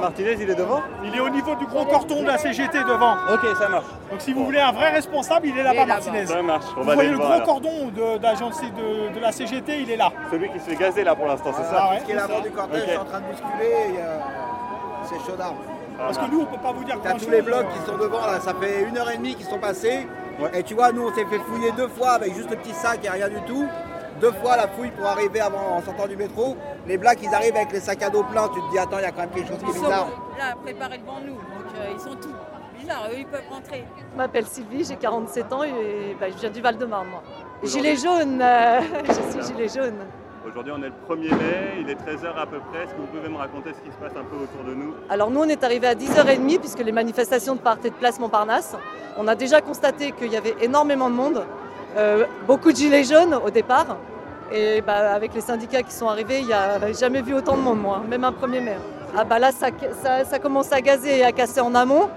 Martinez, 0.00 0.36
il 0.40 0.50
est 0.50 0.54
devant 0.54 0.80
Il 1.04 1.14
est 1.14 1.20
au 1.20 1.28
niveau 1.28 1.54
du 1.54 1.64
gros 1.66 1.84
corton 1.84 2.22
de 2.22 2.26
la 2.26 2.38
CGT 2.38 2.78
devant. 2.84 3.14
Ok, 3.32 3.40
ça 3.58 3.68
marche. 3.68 3.84
Donc 4.10 4.20
si 4.20 4.32
vous 4.32 4.44
voulez 4.44 4.58
un 4.60 4.72
vrai 4.72 4.90
responsable, 4.90 5.46
il 5.46 5.56
est 5.58 5.62
là-bas, 5.62 5.86
Martinez. 5.86 6.26
Ça 6.26 6.42
marche, 6.42 6.64
on 6.76 6.80
Vous 6.80 6.86
va 6.86 6.94
voyez 6.94 7.10
aller 7.10 7.18
le 7.18 7.24
gros 7.24 7.40
cordon 7.44 7.88
de, 7.94 8.18
d'agence 8.18 8.60
de, 8.62 9.14
de 9.14 9.20
la 9.20 9.30
CGT, 9.30 9.82
il 9.82 9.90
est 9.90 9.96
là. 9.96 10.10
Celui 10.30 10.48
qui 10.50 10.58
se 10.58 10.70
fait 10.70 10.76
gazer 10.76 11.04
là 11.04 11.14
pour 11.14 11.26
l'instant, 11.26 11.50
c'est 11.56 11.62
ça 11.64 11.76
Ah 11.78 11.90
ouais, 11.90 12.02
Qui 12.04 12.12
est 12.12 12.14
l'avant 12.16 12.34
c'est 12.42 12.48
du 12.48 12.54
cortège, 12.54 12.82
Ok. 12.82 12.88
est 12.88 12.96
en 12.96 13.04
train 13.04 13.20
de 13.20 13.26
bousculer, 13.26 13.94
et, 13.94 13.98
euh, 14.00 14.18
c'est 15.04 15.18
chaud 15.30 15.36
d'armes. 15.36 15.56
Parce 15.98 16.18
que 16.18 16.30
nous, 16.32 16.40
on 16.40 16.44
peut 16.46 16.60
pas 16.62 16.72
vous 16.72 16.84
dire 16.84 16.96
T'as 17.02 17.10
grand-chose. 17.10 17.26
tous 17.26 17.32
les 17.32 17.42
blocs 17.42 17.66
qui 17.68 17.90
sont 17.90 17.96
devant 17.98 18.26
là, 18.26 18.40
ça 18.40 18.54
fait 18.60 18.82
une 18.88 18.98
heure 18.98 19.10
et 19.10 19.16
demie 19.18 19.34
qu'ils 19.36 19.46
sont 19.46 19.58
passés. 19.58 20.08
Et 20.54 20.62
tu 20.64 20.74
vois, 20.74 20.90
nous 20.90 21.06
on 21.08 21.14
s'est 21.14 21.26
fait 21.26 21.38
fouiller 21.38 21.70
deux 21.72 21.86
fois 21.88 22.12
avec 22.12 22.34
juste 22.34 22.50
le 22.50 22.56
petit 22.56 22.72
sac 22.72 23.04
et 23.04 23.10
rien 23.10 23.28
du 23.28 23.40
tout. 23.42 23.66
Deux 24.20 24.32
fois 24.32 24.56
la 24.56 24.68
fouille 24.68 24.90
pour 24.90 25.06
arriver 25.06 25.40
avant 25.40 25.76
en 25.76 25.82
sortant 25.82 26.06
du 26.06 26.16
métro. 26.16 26.56
Les 26.86 26.96
blacks 26.98 27.18
ils 27.22 27.34
arrivent 27.34 27.56
avec 27.56 27.72
les 27.72 27.80
sacs 27.80 28.02
à 28.02 28.10
dos 28.10 28.22
pleins, 28.24 28.48
tu 28.48 28.60
te 28.60 28.70
dis 28.70 28.78
attends, 28.78 28.98
il 28.98 29.02
y 29.02 29.04
a 29.04 29.10
quand 29.10 29.20
même 29.20 29.30
quelque 29.30 29.48
chose 29.48 29.58
qui 29.58 29.64
Ils 29.64 29.70
est 29.70 29.74
sont 29.74 29.82
bizarre. 29.84 30.08
là 30.38 30.54
préparés 30.62 30.98
devant 30.98 31.20
nous, 31.20 31.34
donc 31.34 31.74
euh, 31.76 31.86
ils 31.94 32.00
sont 32.00 32.14
tous 32.16 32.34
bizarres, 32.78 33.08
eux 33.10 33.16
ils 33.18 33.26
peuvent 33.26 33.40
rentrer. 33.50 33.84
Je 34.12 34.16
m'appelle 34.16 34.46
Sylvie, 34.46 34.84
j'ai 34.84 34.96
47 34.96 35.52
ans 35.52 35.62
et 35.64 36.16
bah, 36.20 36.26
je 36.30 36.36
viens 36.38 36.50
du 36.50 36.60
Val-de-Marne. 36.60 37.08
moi. 37.08 37.22
Gilet 37.64 37.96
jaune, 37.96 38.40
euh, 38.42 38.80
je 39.08 39.12
suis 39.40 39.52
gilet 39.54 39.68
jaune. 39.68 39.98
Aujourd'hui, 40.44 40.72
on 40.76 40.82
est 40.82 40.88
le 40.88 40.92
1er 41.08 41.30
mai, 41.36 41.72
il 41.80 41.88
est 41.88 41.94
13h 41.94 42.34
à 42.36 42.46
peu 42.46 42.58
près. 42.72 42.82
Est-ce 42.82 42.92
que 42.94 43.00
vous 43.00 43.06
pouvez 43.06 43.28
me 43.28 43.36
raconter 43.38 43.70
ce 43.74 43.80
qui 43.80 43.92
se 43.92 43.96
passe 43.96 44.10
un 44.16 44.24
peu 44.24 44.36
autour 44.42 44.64
de 44.68 44.74
nous? 44.74 44.92
Alors 45.08 45.30
nous, 45.30 45.40
on 45.40 45.48
est 45.48 45.62
arrivé 45.62 45.86
à 45.86 45.94
10h30 45.94 46.58
puisque 46.58 46.80
les 46.80 46.90
manifestations 46.92 47.56
partaient 47.56 47.90
de 47.90 47.94
place 47.94 48.18
Montparnasse. 48.18 48.74
On 49.16 49.28
a 49.28 49.36
déjà 49.36 49.60
constaté 49.60 50.10
qu'il 50.12 50.32
y 50.32 50.36
avait 50.36 50.56
énormément 50.60 51.08
de 51.08 51.14
monde, 51.14 51.44
euh, 51.96 52.24
beaucoup 52.46 52.72
de 52.72 52.76
gilets 52.76 53.04
jaunes 53.04 53.34
au 53.34 53.50
départ. 53.50 53.96
Et 54.52 54.80
bah, 54.82 55.12
avec 55.14 55.34
les 55.34 55.40
syndicats 55.40 55.82
qui 55.82 55.92
sont 55.92 56.08
arrivés, 56.08 56.40
il 56.40 56.46
n'y 56.46 56.52
a 56.52 56.92
jamais 56.92 57.22
vu 57.22 57.34
autant 57.34 57.56
de 57.56 57.62
monde, 57.62 57.80
moi, 57.80 58.02
même 58.08 58.24
un 58.24 58.32
1er 58.32 58.60
mai. 58.60 58.76
Ah 59.16 59.24
bah 59.24 59.38
là, 59.38 59.50
ça, 59.52 60.38
commence 60.38 60.72
à 60.72 60.80
gazer 60.80 61.18
et 61.18 61.24
à 61.24 61.32
casser 61.32 61.60
en 61.60 61.74
amont. 61.74 62.08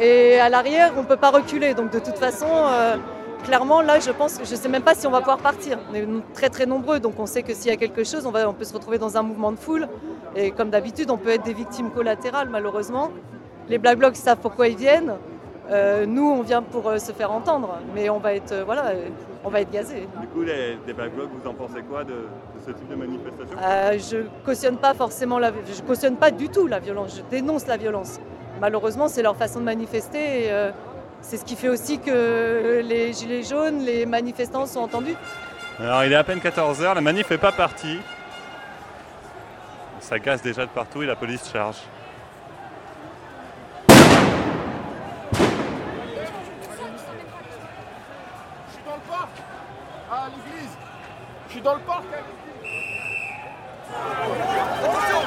Et 0.00 0.38
à 0.38 0.48
l'arrière, 0.48 0.92
on 0.96 1.02
ne 1.02 1.06
peut 1.06 1.16
pas 1.16 1.30
reculer. 1.30 1.74
Donc 1.74 1.90
de 1.90 1.98
toute 1.98 2.16
façon, 2.16 2.46
euh, 2.50 2.96
clairement, 3.44 3.82
là, 3.82 4.00
je 4.00 4.10
pense 4.10 4.38
je 4.42 4.50
ne 4.50 4.56
sais 4.56 4.68
même 4.68 4.82
pas 4.82 4.94
si 4.94 5.06
on 5.06 5.10
va 5.10 5.18
pouvoir 5.18 5.38
partir. 5.38 5.78
On 5.90 5.94
est 5.94 6.06
très 6.32 6.48
très 6.48 6.64
nombreux, 6.64 7.00
donc 7.00 7.14
on 7.18 7.26
sait 7.26 7.42
que 7.42 7.52
s'il 7.52 7.70
y 7.70 7.74
a 7.74 7.76
quelque 7.76 8.04
chose, 8.04 8.24
on, 8.26 8.30
va, 8.30 8.48
on 8.48 8.54
peut 8.54 8.64
se 8.64 8.72
retrouver 8.72 8.96
dans 8.98 9.16
un 9.18 9.22
mouvement 9.22 9.52
de 9.52 9.58
foule. 9.58 9.88
Et 10.34 10.50
comme 10.52 10.70
d'habitude, 10.70 11.10
on 11.10 11.18
peut 11.18 11.28
être 11.30 11.44
des 11.44 11.52
victimes 11.52 11.90
collatérales, 11.90 12.48
malheureusement. 12.50 13.10
Les 13.68 13.76
Black 13.76 13.98
Blocs 13.98 14.16
savent 14.16 14.38
pourquoi 14.40 14.68
ils 14.68 14.76
viennent. 14.76 15.14
Euh, 15.72 16.04
nous, 16.04 16.28
on 16.28 16.42
vient 16.42 16.62
pour 16.62 16.86
euh, 16.86 16.98
se 16.98 17.12
faire 17.12 17.32
entendre, 17.32 17.78
mais 17.94 18.10
on 18.10 18.18
va 18.18 18.34
être, 18.34 18.52
euh, 18.52 18.64
voilà, 18.64 18.92
on 19.42 19.48
va 19.48 19.62
être 19.62 19.70
gazés. 19.70 20.06
Du 20.20 20.26
coup, 20.26 20.42
les, 20.42 20.76
des 20.86 20.92
Blocs, 20.92 21.30
vous 21.32 21.48
en 21.48 21.54
pensez 21.54 21.80
quoi 21.88 22.04
de, 22.04 22.12
de 22.12 22.60
ce 22.64 22.72
type 22.72 22.88
de 22.88 22.94
manifestation? 22.94 23.56
Je 23.98 24.26
cautionne 24.44 24.76
pas 24.76 24.92
forcément 24.92 25.38
la, 25.38 25.50
je 25.50 25.80
cautionne 25.82 26.16
pas 26.16 26.30
du 26.30 26.50
tout 26.50 26.66
la 26.66 26.78
violence. 26.78 27.16
Je 27.16 27.22
dénonce 27.30 27.66
la 27.66 27.78
violence. 27.78 28.20
Malheureusement, 28.60 29.08
c'est 29.08 29.22
leur 29.22 29.36
façon 29.36 29.60
de 29.60 29.64
manifester. 29.64 30.46
Et, 30.46 30.70
c'est 31.22 31.36
ce 31.36 31.44
qui 31.44 31.54
fait 31.54 31.68
aussi 31.68 32.00
que 32.00 32.82
les 32.84 33.12
gilets 33.12 33.44
jaunes, 33.44 33.78
les 33.78 34.06
manifestants 34.06 34.66
sont 34.66 34.80
entendus. 34.80 35.14
Alors, 35.78 36.04
il 36.04 36.12
est 36.12 36.16
à 36.16 36.24
peine 36.24 36.40
14h, 36.40 36.96
la 36.96 37.00
manif 37.00 37.30
n'est 37.30 37.38
pas 37.38 37.52
partie. 37.52 37.98
Ça 40.00 40.18
gaze 40.18 40.42
déjà 40.42 40.66
de 40.66 40.70
partout 40.70 41.02
et 41.02 41.06
la 41.06 41.14
police 41.14 41.48
charge. 41.50 41.76
Je 51.52 51.58
suis 51.58 51.64
dans 51.64 51.74
le 51.74 51.80
parc. 51.80 52.04
Attention. 54.82 55.20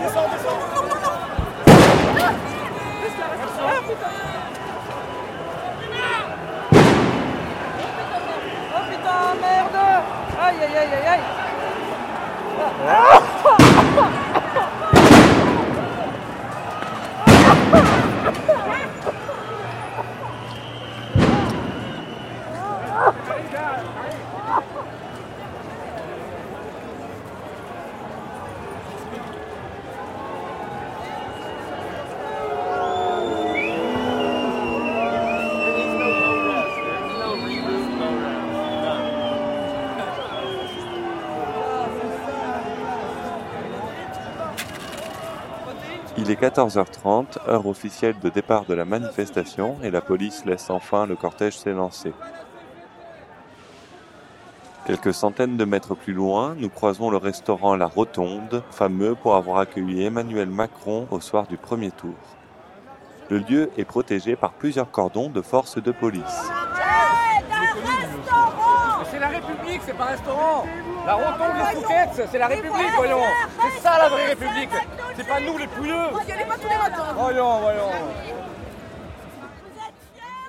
Descends, 0.00 0.28
descends. 0.30 0.60
Oh 8.70 8.82
putain, 8.88 9.34
merde. 9.40 9.78
Aïe 10.40 10.62
aïe 10.62 10.76
aïe 10.76 10.94
aïe 10.94 11.20
aïe 12.86 13.33
Il 46.26 46.30
est 46.30 46.40
14h30, 46.40 47.50
heure 47.50 47.66
officielle 47.66 48.14
de 48.18 48.30
départ 48.30 48.64
de 48.64 48.72
la 48.72 48.86
manifestation, 48.86 49.76
et 49.82 49.90
la 49.90 50.00
police 50.00 50.46
laisse 50.46 50.70
enfin 50.70 51.04
le 51.04 51.16
cortège 51.16 51.58
s'élancer. 51.58 52.14
Quelques 54.86 55.12
centaines 55.12 55.58
de 55.58 55.66
mètres 55.66 55.94
plus 55.94 56.14
loin, 56.14 56.54
nous 56.56 56.70
croisons 56.70 57.10
le 57.10 57.18
restaurant 57.18 57.76
La 57.76 57.84
Rotonde, 57.84 58.62
fameux 58.70 59.14
pour 59.14 59.36
avoir 59.36 59.58
accueilli 59.58 60.02
Emmanuel 60.06 60.48
Macron 60.48 61.06
au 61.10 61.20
soir 61.20 61.46
du 61.46 61.58
premier 61.58 61.90
tour. 61.90 62.14
Le 63.28 63.36
lieu 63.36 63.70
est 63.76 63.84
protégé 63.84 64.34
par 64.34 64.54
plusieurs 64.54 64.90
cordons 64.90 65.28
de 65.28 65.42
forces 65.42 65.76
de 65.76 65.92
police. 65.92 66.22
C'est 69.10 69.18
la 69.18 69.28
République, 69.28 69.82
c'est 69.84 69.92
pas 69.92 70.04
un 70.04 70.12
restaurant. 70.12 70.64
La 71.04 71.14
rotonde 71.16 72.16
des 72.16 72.22
c'est 72.30 72.38
la 72.38 72.46
République, 72.46 72.92
voyons. 72.96 73.20
C'est 73.60 73.82
ça 73.82 73.98
la 73.98 74.08
vraie 74.08 74.28
République. 74.28 74.70
C'est 75.16 75.26
pas 75.26 75.40
nous 75.40 75.58
les 75.58 75.66
pouilleux. 75.66 75.94
Voyons, 77.16 77.60
voyons. 77.60 77.90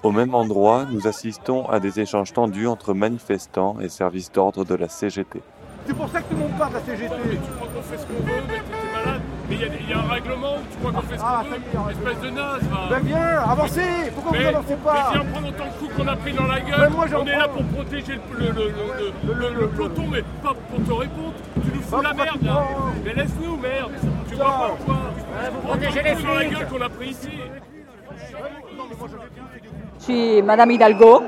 Au 0.03 0.11
même 0.11 0.35
endroit, 0.35 0.85
nous 0.89 1.07
assistons 1.07 1.67
à 1.67 1.79
des 1.79 1.99
échanges 1.99 2.31
tendus 2.33 2.67
entre 2.67 2.93
manifestants 2.93 3.77
et 3.81 3.89
services 3.89 4.31
d'ordre 4.31 4.63
de 4.63 4.75
la 4.75 4.87
CGT. 4.87 5.41
C'est 5.87 5.93
pour 5.95 6.09
ça 6.09 6.19
que 6.19 6.25
tout 6.29 6.35
le 6.35 6.39
monde 6.41 6.57
parle 6.57 6.73
de 6.73 6.77
la 6.77 6.83
CGT. 6.83 7.15
Tu 7.31 7.37
crois 7.55 7.67
qu'on 7.73 7.81
fait 7.81 7.97
ce 7.97 8.05
qu'on 8.05 8.13
veut, 8.25 8.41
mais 8.47 8.55
t'es 8.55 8.97
malade. 9.05 9.21
Mais 9.49 9.55
il 9.55 9.61
y, 9.61 9.63
a- 9.63 9.67
il 9.79 9.89
y 9.89 9.93
a 9.93 9.97
un 9.99 10.07
règlement 10.07 10.53
où 10.55 10.61
tu 10.71 10.77
crois 10.77 10.91
qu'on 10.91 11.01
fait 11.07 11.17
ce 11.17 11.21
qu'on 11.21 11.83
veut. 11.83 11.91
Espèce 11.91 12.21
de 12.21 12.29
naze, 12.31 12.61
va. 12.63 12.89
Ben 12.89 12.99
viens, 13.03 13.37
avancez 13.47 13.81
Pourquoi 14.15 14.31
mais, 14.31 14.43
vous 14.43 14.57
avancez 14.57 14.75
pas 14.77 14.93
Mais 14.93 15.17
viens 15.19 15.31
prendre 15.31 15.47
autant 15.49 15.65
de 15.65 15.79
coups 15.79 15.95
qu'on 15.95 16.07
a 16.07 16.15
pris 16.15 16.33
dans 16.33 16.47
la 16.47 16.59
gueule. 16.59 16.79
Ben 16.79 16.89
moi, 16.89 17.05
j'en 17.07 17.21
On 17.21 17.25
est 17.27 17.37
là 17.37 17.47
pour 17.47 17.63
protéger 17.65 18.19
le, 18.31 18.45
le, 18.45 18.51
le, 18.51 18.53
le, 18.63 19.33
le- 19.33 19.33
le- 19.49 19.59
le 19.61 19.67
peloton, 19.69 20.03
mais 20.11 20.21
pas 20.43 20.53
pour 20.69 20.83
te 20.85 20.91
répondre. 20.91 21.33
Tu 21.63 21.71
nous 21.75 21.81
fous 21.81 21.95
Ben, 21.97 22.01
la 22.01 22.13
merde, 22.13 22.41
là. 22.43 22.63
Mais 23.03 23.13
laisse-nous, 23.13 23.57
merde. 23.57 23.91
Je 29.99 30.03
suis 30.03 30.41
Madame 30.41 30.71
Hidalgo, 30.71 31.23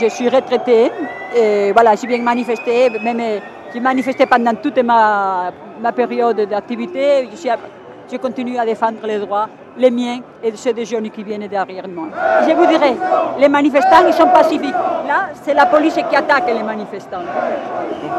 je 0.00 0.06
suis 0.08 0.28
retraitée 0.28 0.90
et 1.36 1.72
voilà, 1.72 1.94
j'ai 1.94 2.06
bien 2.06 2.22
manifesté, 2.22 2.90
même 3.02 3.20
j'ai 3.72 3.80
manifesté 3.80 4.26
pendant 4.26 4.54
toute 4.54 4.78
ma, 4.82 5.50
ma 5.80 5.92
période 5.92 6.40
d'activité. 6.48 7.28
Je, 7.30 7.36
suis- 7.36 8.18
continue 8.20 8.58
à 8.58 8.64
défendre 8.66 8.98
les 9.06 9.18
droits, 9.18 9.48
les 9.78 9.90
miens 9.90 10.20
et 10.42 10.54
ceux 10.54 10.72
des 10.74 10.84
jeunes 10.84 11.08
qui 11.10 11.22
viennent 11.22 11.46
derrière 11.48 11.88
moi. 11.88 12.08
Je 12.46 12.52
vous 12.54 12.66
dirais, 12.66 12.94
les 13.38 13.48
manifestants, 13.48 14.06
ils 14.06 14.12
sont 14.12 14.26
pacifiques. 14.28 14.74
Là, 15.08 15.30
c'est 15.42 15.54
la 15.54 15.64
police 15.66 15.94
qui 15.94 16.16
attaque 16.16 16.46
les 16.46 16.62
manifestants. 16.62 17.22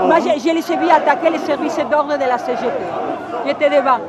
Moi, 0.02 0.16
je, 0.20 0.40
je 0.40 0.50
les 0.54 0.90
attaquer 0.92 1.30
les 1.30 1.38
services 1.40 1.78
d'ordre 1.92 2.16
de 2.18 2.26
la 2.28 2.38
CGT. 2.40 2.72
J'étais 3.46 3.70
devant. 3.70 4.00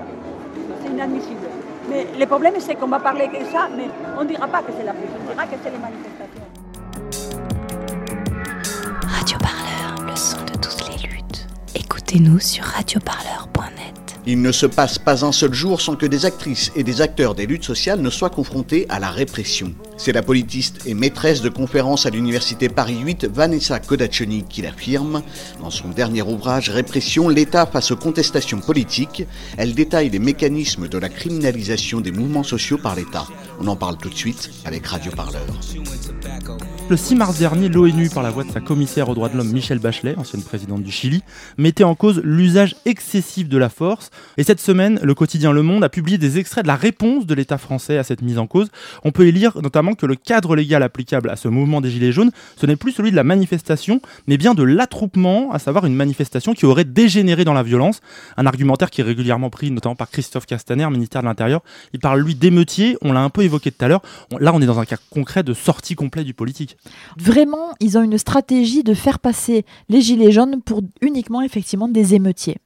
C'est 0.83 0.91
inadmissible. 0.91 1.49
Mais 1.89 2.07
le 2.19 2.27
problème, 2.27 2.55
c'est 2.59 2.75
qu'on 2.77 2.87
va 2.87 2.99
parler 2.99 3.29
que 3.29 3.45
ça, 3.47 3.69
mais 3.77 3.89
on 4.19 4.23
ne 4.23 4.29
dira 4.29 4.47
pas 4.47 4.63
que 4.63 4.73
c'est 4.77 4.85
la 4.85 4.93
police, 4.93 5.11
on 5.21 5.33
dira 5.33 5.45
que 5.45 5.57
c'est 5.63 5.71
les 5.71 5.79
manifestations. 5.79 6.45
Radio 9.07 9.39
Parleur, 9.39 10.07
le 10.09 10.17
son 10.17 10.43
de 10.45 10.59
toutes 10.59 10.89
les 10.89 11.09
luttes. 11.09 11.47
Écoutez-nous 11.75 12.39
sur 12.39 12.65
radioparleur.net. 12.65 14.04
Il 14.27 14.41
ne 14.41 14.53
se 14.53 14.65
passe 14.65 14.99
pas 14.99 15.23
un 15.23 15.33
seul 15.33 15.53
jour 15.53 15.83
sans 15.83 15.97
que 15.97 16.07
des 16.07 16.25
actrices 16.25 16.73
et 16.75 16.83
des 16.83 17.03
acteurs 17.03 17.35
des 17.35 17.45
luttes 17.45 17.65
sociales 17.65 18.01
ne 18.01 18.09
soient 18.09 18.31
confrontés 18.31 18.87
à 18.89 18.99
la 18.99 19.11
répression. 19.11 19.75
C'est 19.99 20.13
la 20.13 20.23
politiste 20.23 20.87
et 20.87 20.95
maîtresse 20.95 21.43
de 21.43 21.51
conférences 21.51 22.07
à 22.07 22.11
l'université 22.11 22.71
Paris 22.71 22.99
8, 23.05 23.27
Vanessa 23.27 23.79
Kodachoni, 23.81 24.45
qui 24.49 24.63
l'affirme. 24.63 25.23
Dans 25.61 25.71
son 25.71 25.89
dernier 25.91 26.23
ouvrage 26.23 26.71
Répression, 26.71 27.29
l'État 27.29 27.67
face 27.67 27.91
aux 27.91 27.97
contestations 27.97 28.61
politiques, 28.61 29.27
elle 29.59 29.75
détaille 29.75 30.09
les 30.09 30.19
mécanismes 30.19 30.89
de 30.89 30.97
la 30.97 31.11
criminalisation 31.11 32.01
des 32.01 32.13
mouvements 32.13 32.43
sociaux 32.43 32.79
par 32.79 32.97
l'État. 32.97 33.27
On 33.61 33.67
en 33.67 33.77
parle 33.77 33.99
tout 33.99 34.09
de 34.09 34.15
suite 34.15 34.51
avec 34.65 34.87
Radio 34.87 35.13
Parleur. 35.13 35.47
Le 36.91 36.97
6 36.97 37.15
mars 37.15 37.39
dernier, 37.39 37.69
l'ONU, 37.69 38.11
par 38.11 38.23
la 38.23 38.31
voix 38.31 38.45
de 38.45 38.51
sa 38.51 38.61
commissaire 38.61 39.09
aux 39.09 39.15
droits 39.15 39.29
de 39.29 39.37
l'homme 39.37 39.53
Michelle 39.53 39.79
Bachelet, 39.79 40.17
ancienne 40.19 40.43
présidente 40.43 40.83
du 40.83 40.91
Chili, 40.91 41.23
mettait 41.57 41.85
en 41.85 41.95
cause 41.95 42.21
l'usage 42.23 42.77
excessif 42.85 43.49
de 43.49 43.57
la 43.59 43.69
force. 43.69 44.11
Et 44.37 44.45
cette 44.45 44.61
semaine, 44.61 44.99
le 45.03 45.15
quotidien 45.15 45.53
Le 45.53 45.63
Monde 45.63 45.85
a 45.85 45.89
publié 45.89 46.19
des 46.19 46.39
extraits 46.39 46.65
de 46.65 46.69
la 46.69 46.77
réponse 46.77 47.27
de 47.27 47.35
l'État 47.35 47.59
français 47.59 47.99
à 47.99 48.05
cette 48.05 48.23
mise 48.23 48.39
en 48.39 48.47
cause. 48.47 48.69
On 49.05 49.13
peut 49.13 49.29
y 49.29 49.33
lire 49.33 49.61
notamment 49.63 49.95
que 49.95 50.07
le 50.07 50.17
cadre 50.17 50.57
légal 50.57 50.83
applicable 50.83 51.31
à 51.31 51.37
ce 51.37 51.49
mouvement 51.49 51.81
des 51.81 51.91
Gilets 51.91 52.13
jaunes, 52.13 52.31
ce 52.57 52.67
n'est 52.67 52.77
plus 52.77 52.93
celui 52.93 53.11
de 53.11 53.17
la 53.17 53.25
manifestation, 53.25 54.01
mais 54.27 54.37
bien 54.37 54.55
de 54.55 54.63
l'attroupement, 54.63 55.53
à 55.53 55.59
savoir 55.59 55.87
une 55.87 55.95
manifestation 55.95 56.55
qui 56.55 56.67
aurait 56.67 56.85
dégénéré 56.85 57.45
dans 57.45 57.53
la 57.53 57.63
violence. 57.63 58.01
Un 58.37 58.47
argumentaire 58.47 58.91
qui 58.91 59.01
est 59.01 59.05
régulièrement 59.05 59.51
pris, 59.51 59.71
notamment 59.71 59.97
par 59.97 60.11
Christophe 60.11 60.47
Castaner, 60.47 60.89
ministère 60.91 61.23
de 61.23 61.27
l'Intérieur. 61.27 61.63
Il 61.93 62.01
parle, 62.01 62.21
lui, 62.21 62.35
d'émeutier, 62.35 62.97
on 63.03 63.13
l'a 63.13 63.21
un 63.21 63.31
peu 63.31 63.43
évoqué 63.43 63.71
tout 63.71 63.85
à 63.85 63.89
l'heure. 63.89 64.03
Là, 64.39 64.53
on 64.55 64.61
est 64.61 64.67
dans 64.67 64.79
un 64.79 64.85
cas 64.85 64.97
concret 65.11 65.43
de 65.43 65.55
sortie 65.55 65.95
complète 65.95 66.27
du 66.27 66.35
politique. 66.35 66.77
Vraiment, 67.19 67.75
ils 67.81 67.99
ont 67.99 68.03
une 68.03 68.19
stratégie 68.19 68.83
de 68.83 68.95
faire 68.95 69.19
passer 69.19 69.65
les 69.89 70.01
gilets 70.01 70.33
jaunes 70.33 70.63
pour 70.63 70.83
uniquement 71.01 71.43
effectivement 71.43 71.89
des 71.89 72.15
émeutiers. 72.15 72.57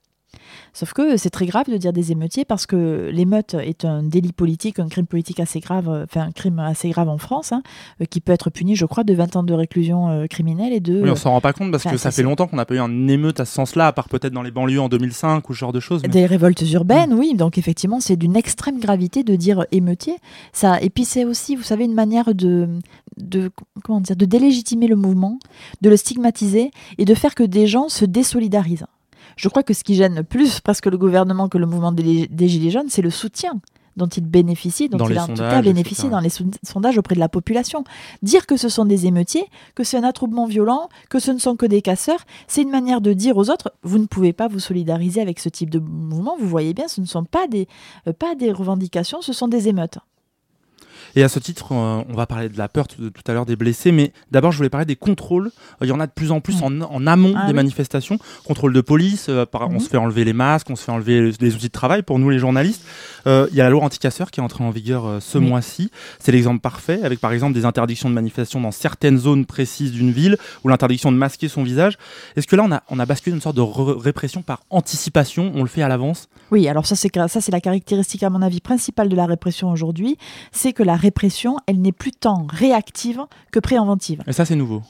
Sauf 0.79 0.93
que 0.93 1.17
c'est 1.17 1.31
très 1.31 1.47
grave 1.47 1.69
de 1.69 1.77
dire 1.77 1.93
des 1.93 2.13
émeutiers 2.13 2.45
parce 2.45 2.65
que 2.65 3.11
l'émeute 3.13 3.55
est 3.55 3.85
un 3.85 4.05
délit 4.05 4.31
politique, 4.33 4.79
un 4.79 4.87
crime 4.87 5.07
politique 5.09 5.41
assez 5.41 5.59
grave, 5.59 5.89
euh, 5.89 6.05
enfin 6.05 6.21
un 6.29 6.31
crime 6.31 6.61
assez 6.61 6.91
grave 6.91 7.09
en 7.09 7.19
France, 7.19 7.51
hein, 7.51 7.65
euh, 8.01 8.05
qui 8.05 8.21
peut 8.21 8.31
être 8.31 8.49
puni, 8.49 8.77
je 8.77 8.87
crois, 8.87 9.03
de 9.03 9.13
20 9.13 9.35
ans 9.35 9.43
de 9.43 9.53
réclusion 9.55 10.09
euh, 10.09 10.27
criminelle 10.29 10.73
et 10.73 10.79
de. 10.79 11.03
Oui, 11.03 11.11
on 11.11 11.17
s'en 11.17 11.33
rend 11.33 11.41
pas 11.41 11.53
compte 11.53 11.73
parce 11.73 11.85
Enfin, 11.85 11.97
que 11.97 12.01
ça 12.01 12.13
fait 12.13 12.23
longtemps 12.23 12.47
qu'on 12.47 12.55
n'a 12.55 12.65
pas 12.65 12.77
eu 12.77 12.79
un 12.79 13.09
émeute 13.09 13.41
à 13.41 13.45
ce 13.45 13.55
sens-là, 13.55 13.89
à 13.89 13.93
part 13.93 14.09
peut-être 14.09 14.33
dans 14.33 14.45
les 14.45 14.53
banlieues 14.53 14.81
en 14.81 14.89
2005 14.89 15.51
ou 15.51 15.53
ce 15.53 15.59
genre 15.59 15.73
de 15.73 15.81
choses. 15.81 16.03
mais- 16.03 16.11
Des 16.11 16.27
révoltes 16.27 16.63
urbaines, 16.71 17.13
oui. 17.13 17.35
Donc 17.35 17.59
effectivement, 17.59 17.99
c'est 17.99 18.15
d'une 18.15 18.37
extrême 18.37 18.79
gravité 18.79 19.25
de 19.25 19.35
dire 19.35 19.67
émeutier. 19.73 20.15
Ça, 20.53 20.81
et 20.81 20.91
puis 20.91 21.05
c'est 21.05 21.25
aussi, 21.25 21.57
vous 21.57 21.65
savez, 21.65 21.87
une 21.87 21.95
manière 21.95 22.33
de, 22.37 22.69
de 23.17 23.51
comment 23.83 24.01
dire, 24.01 24.15
de 24.15 24.27
délégitimer 24.27 24.87
le 24.87 24.95
mouvement, 24.95 25.41
de 25.81 25.91
le 25.91 25.97
stigmatiser 25.97 26.71
et 26.99 27.05
de 27.05 27.15
faire 27.17 27.35
que 27.35 27.43
des 27.43 27.67
gens 27.67 27.89
se 27.89 28.05
désolidarisent. 28.05 28.87
Je 29.39 29.49
crois 29.49 29.63
que 29.63 29.73
ce 29.73 29.85
qui 29.85 29.95
gêne 29.95 30.23
plus 30.23 30.61
presque 30.61 30.87
le 30.87 30.99
gouvernement 30.99 31.49
que 31.49 31.59
le 31.59 31.67
mouvement 31.67 31.93
des, 31.93 32.27
des 32.27 32.49
gilets 32.49 32.71
jaunes, 32.71 32.89
c'est 32.89 33.03
le 33.03 33.11
soutien 33.11 33.61
dont 33.99 34.07
il 34.07 34.25
bénéficie, 34.25 34.89
dont 34.89 34.97
Dans 34.97 35.09
il 35.09 35.19
a 35.19 35.25
en 35.25 35.27
tout 35.27 35.35
cas 35.35 35.61
etc. 35.61 36.09
dans 36.09 36.21
les 36.21 36.31
sondages 36.63 36.97
auprès 36.97 37.15
de 37.15 37.21
la 37.21 37.29
population. 37.29 37.85
Dire 38.23 38.47
que 38.47 38.57
ce 38.57 38.71
sont 38.71 38.87
des 38.87 39.07
émeutiers, 39.07 39.45
que 39.75 39.85
c'est 39.85 39.99
un 39.99 40.05
attroupement 40.05 40.47
violent, 40.47 40.89
que 41.11 41.19
ce 41.19 41.33
ne 41.33 41.39
sont 41.39 41.57
que 41.57 41.67
des 41.67 41.83
casseurs, 41.83 42.21
c'est 42.47 42.63
une 42.63 42.71
manière 42.71 43.01
de 43.01 43.13
dire 43.13 43.37
aux 43.37 43.51
autres, 43.51 43.73
vous 43.83 43.99
ne 43.99 44.07
pouvez 44.07 44.33
pas 44.33 44.49
vous 44.49 44.61
solidariser 44.61 45.21
avec 45.21 45.41
ce 45.41 45.51
type 45.51 45.69
de 45.69 45.81
mouvement, 45.81 46.37
vous 46.39 46.49
voyez 46.49 46.73
bien, 46.73 46.89
ce 46.89 47.01
ne 47.01 47.07
sont 47.07 47.25
pas 47.25 47.49
des, 47.49 47.67
euh, 48.07 48.13
pas 48.13 48.35
des 48.35 48.53
revendications, 48.53 49.21
ce 49.21 49.33
sont 49.33 49.49
des 49.49 49.69
émeutes. 49.69 49.99
Et 51.17 51.23
à 51.23 51.29
ce 51.29 51.39
titre, 51.39 51.73
euh, 51.73 52.03
on 52.09 52.15
va 52.15 52.27
parler 52.27 52.49
de 52.49 52.59
la 52.59 52.69
peur 52.69 52.87
tout, 52.89 53.11
tout 53.11 53.23
à 53.27 53.33
l'heure 53.33 53.47
des 53.47 53.57
blessés, 53.57 53.93
mais 53.93 54.13
d'abord, 54.31 54.53
je 54.53 54.57
voulais 54.59 54.69
parler 54.69 54.87
des 54.87 54.97
contrôles. 54.97 55.47
Euh, 55.81 55.87
Il 55.87 55.89
y 55.89 55.93
en 55.93 56.01
a 56.01 56.07
de 56.07 56.13
plus 56.13 56.31
en 56.33 56.41
plus 56.41 56.63
en, 56.63 56.81
en 56.81 57.07
amont 57.07 57.35
Ah 57.37 57.43
des 57.47 57.49
oui. 57.53 57.57
manifestations. 57.57 58.19
Contrôle 58.45 58.73
de 58.73 58.81
police, 58.81 59.27
euh, 59.29 59.45
on 59.55 59.69
Mhm. 59.71 59.81
se 59.81 59.89
fait 59.89 59.97
enlever 59.97 60.25
les 60.25 60.33
masques, 60.33 60.69
on 60.71 60.77
se 60.77 60.85
fait 60.85 60.93
enlever 60.93 61.33
les, 61.41 61.55
outils 61.55 61.67
de 61.69 61.73
travail 61.73 62.03
pour 62.03 62.19
nous, 62.19 62.31
les 62.31 62.39
journalistes. 62.39 62.83
Il 63.27 63.55
y 63.55 63.61
a 63.61 63.65
la 63.65 63.71
loi 63.71 63.83
anti-casseurs 63.85 64.31
qui 64.31 64.41
est 64.41 64.43
entrée 64.43 64.65
en 64.65 64.71
vigueur 64.71 65.19
ce 65.21 65.37
Oui. 65.39 65.45
mois-ci. 65.47 65.91
C'est 66.19 66.33
l'exemple 66.33 66.61
parfait, 66.61 67.03
avec 67.03 67.21
par 67.21 67.33
exemple 67.33 67.53
des 67.53 67.65
interdictions 67.67 68.09
de 68.09 68.15
manifestation 68.15 68.59
dans 68.61 68.71
certaines 68.71 69.19
zones 69.19 69.45
précises 69.45 69.93
d'une 69.93 70.11
ville, 70.13 70.39
ou 70.65 70.69
l'interdiction 70.69 71.13
de 71.13 71.17
masquer 71.19 71.49
son 71.49 71.63
visage. 71.63 71.99
Est-ce 72.37 72.47
que 72.47 72.57
là, 72.57 72.65
on 72.67 72.73
a, 72.73 72.83
on 72.89 72.99
a 72.99 73.05
basculé 73.07 73.35
une 73.37 73.43
sorte 73.43 73.57
de 73.57 73.61
re- 73.61 73.99
répression 73.99 74.41
par 74.43 74.61
anticipation? 74.71 75.53
On 75.55 75.63
le 75.63 75.69
fait 75.69 75.83
à 75.83 75.89
l'avance? 75.89 76.29
Oui, 76.51 76.67
alors 76.69 76.87
ça 76.87 76.97
c'est 76.97 77.11
ça 77.29 77.41
c'est 77.43 77.53
la 77.53 77.61
caractéristique 77.61 78.23
à 78.23 78.31
mon 78.31 78.41
avis 78.41 78.61
principale 78.61 79.09
de 79.11 79.17
la 79.17 79.27
répression 79.27 79.71
aujourd'hui, 79.71 80.17
c'est 80.53 80.73
que 80.73 80.83
la 80.83 80.97
répression, 80.99 81.57
elle 81.67 81.81
n'est 81.81 81.93
plus 81.93 82.13
tant 82.13 82.47
réactive 82.51 83.23
que 83.53 83.59
préventive. 83.61 84.23
Et 84.27 84.33
ça, 84.33 84.45
c'est 84.45 84.57
nouveau. 84.57 84.83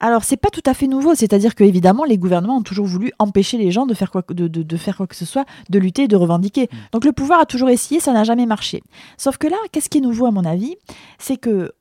Alors, 0.00 0.24
c'est 0.24 0.36
pas 0.38 0.48
tout 0.48 0.62
à 0.64 0.72
fait 0.74 0.86
nouveau, 0.86 1.14
c'est-à-dire 1.14 1.54
que 1.54 1.62
évidemment, 1.62 2.04
les 2.04 2.16
gouvernements 2.16 2.56
ont 2.56 2.62
toujours 2.62 2.86
voulu 2.86 3.12
empêcher 3.18 3.58
les 3.58 3.70
gens 3.70 3.84
de 3.86 3.92
faire 3.94 4.10
quoi, 4.10 4.22
de, 4.28 4.48
de- 4.48 4.62
de 4.62 4.76
faire 4.76 4.96
quoi 4.96 5.06
que 5.06 5.14
ce 5.14 5.26
soit, 5.26 5.44
de 5.68 5.78
lutter 5.78 6.04
et 6.04 6.08
de 6.08 6.16
revendiquer. 6.16 6.68
Donc, 6.92 7.04
le 7.04 7.12
pouvoir 7.12 7.40
a 7.40 7.46
toujours 7.46 7.68
essayé, 7.68 8.00
ça 8.00 8.12
n'a 8.12 8.24
jamais 8.24 8.46
marché. 8.46 8.82
Sauf 9.18 9.36
que 9.36 9.46
là, 9.46 9.56
qu'est-ce 9.72 9.88
qui 9.90 9.98
est 9.98 10.00
nouveau 10.00 10.26
à 10.26 10.30
mon 10.30 10.44
avis? 10.44 10.74
C'est 11.18 11.36
que 11.36 11.72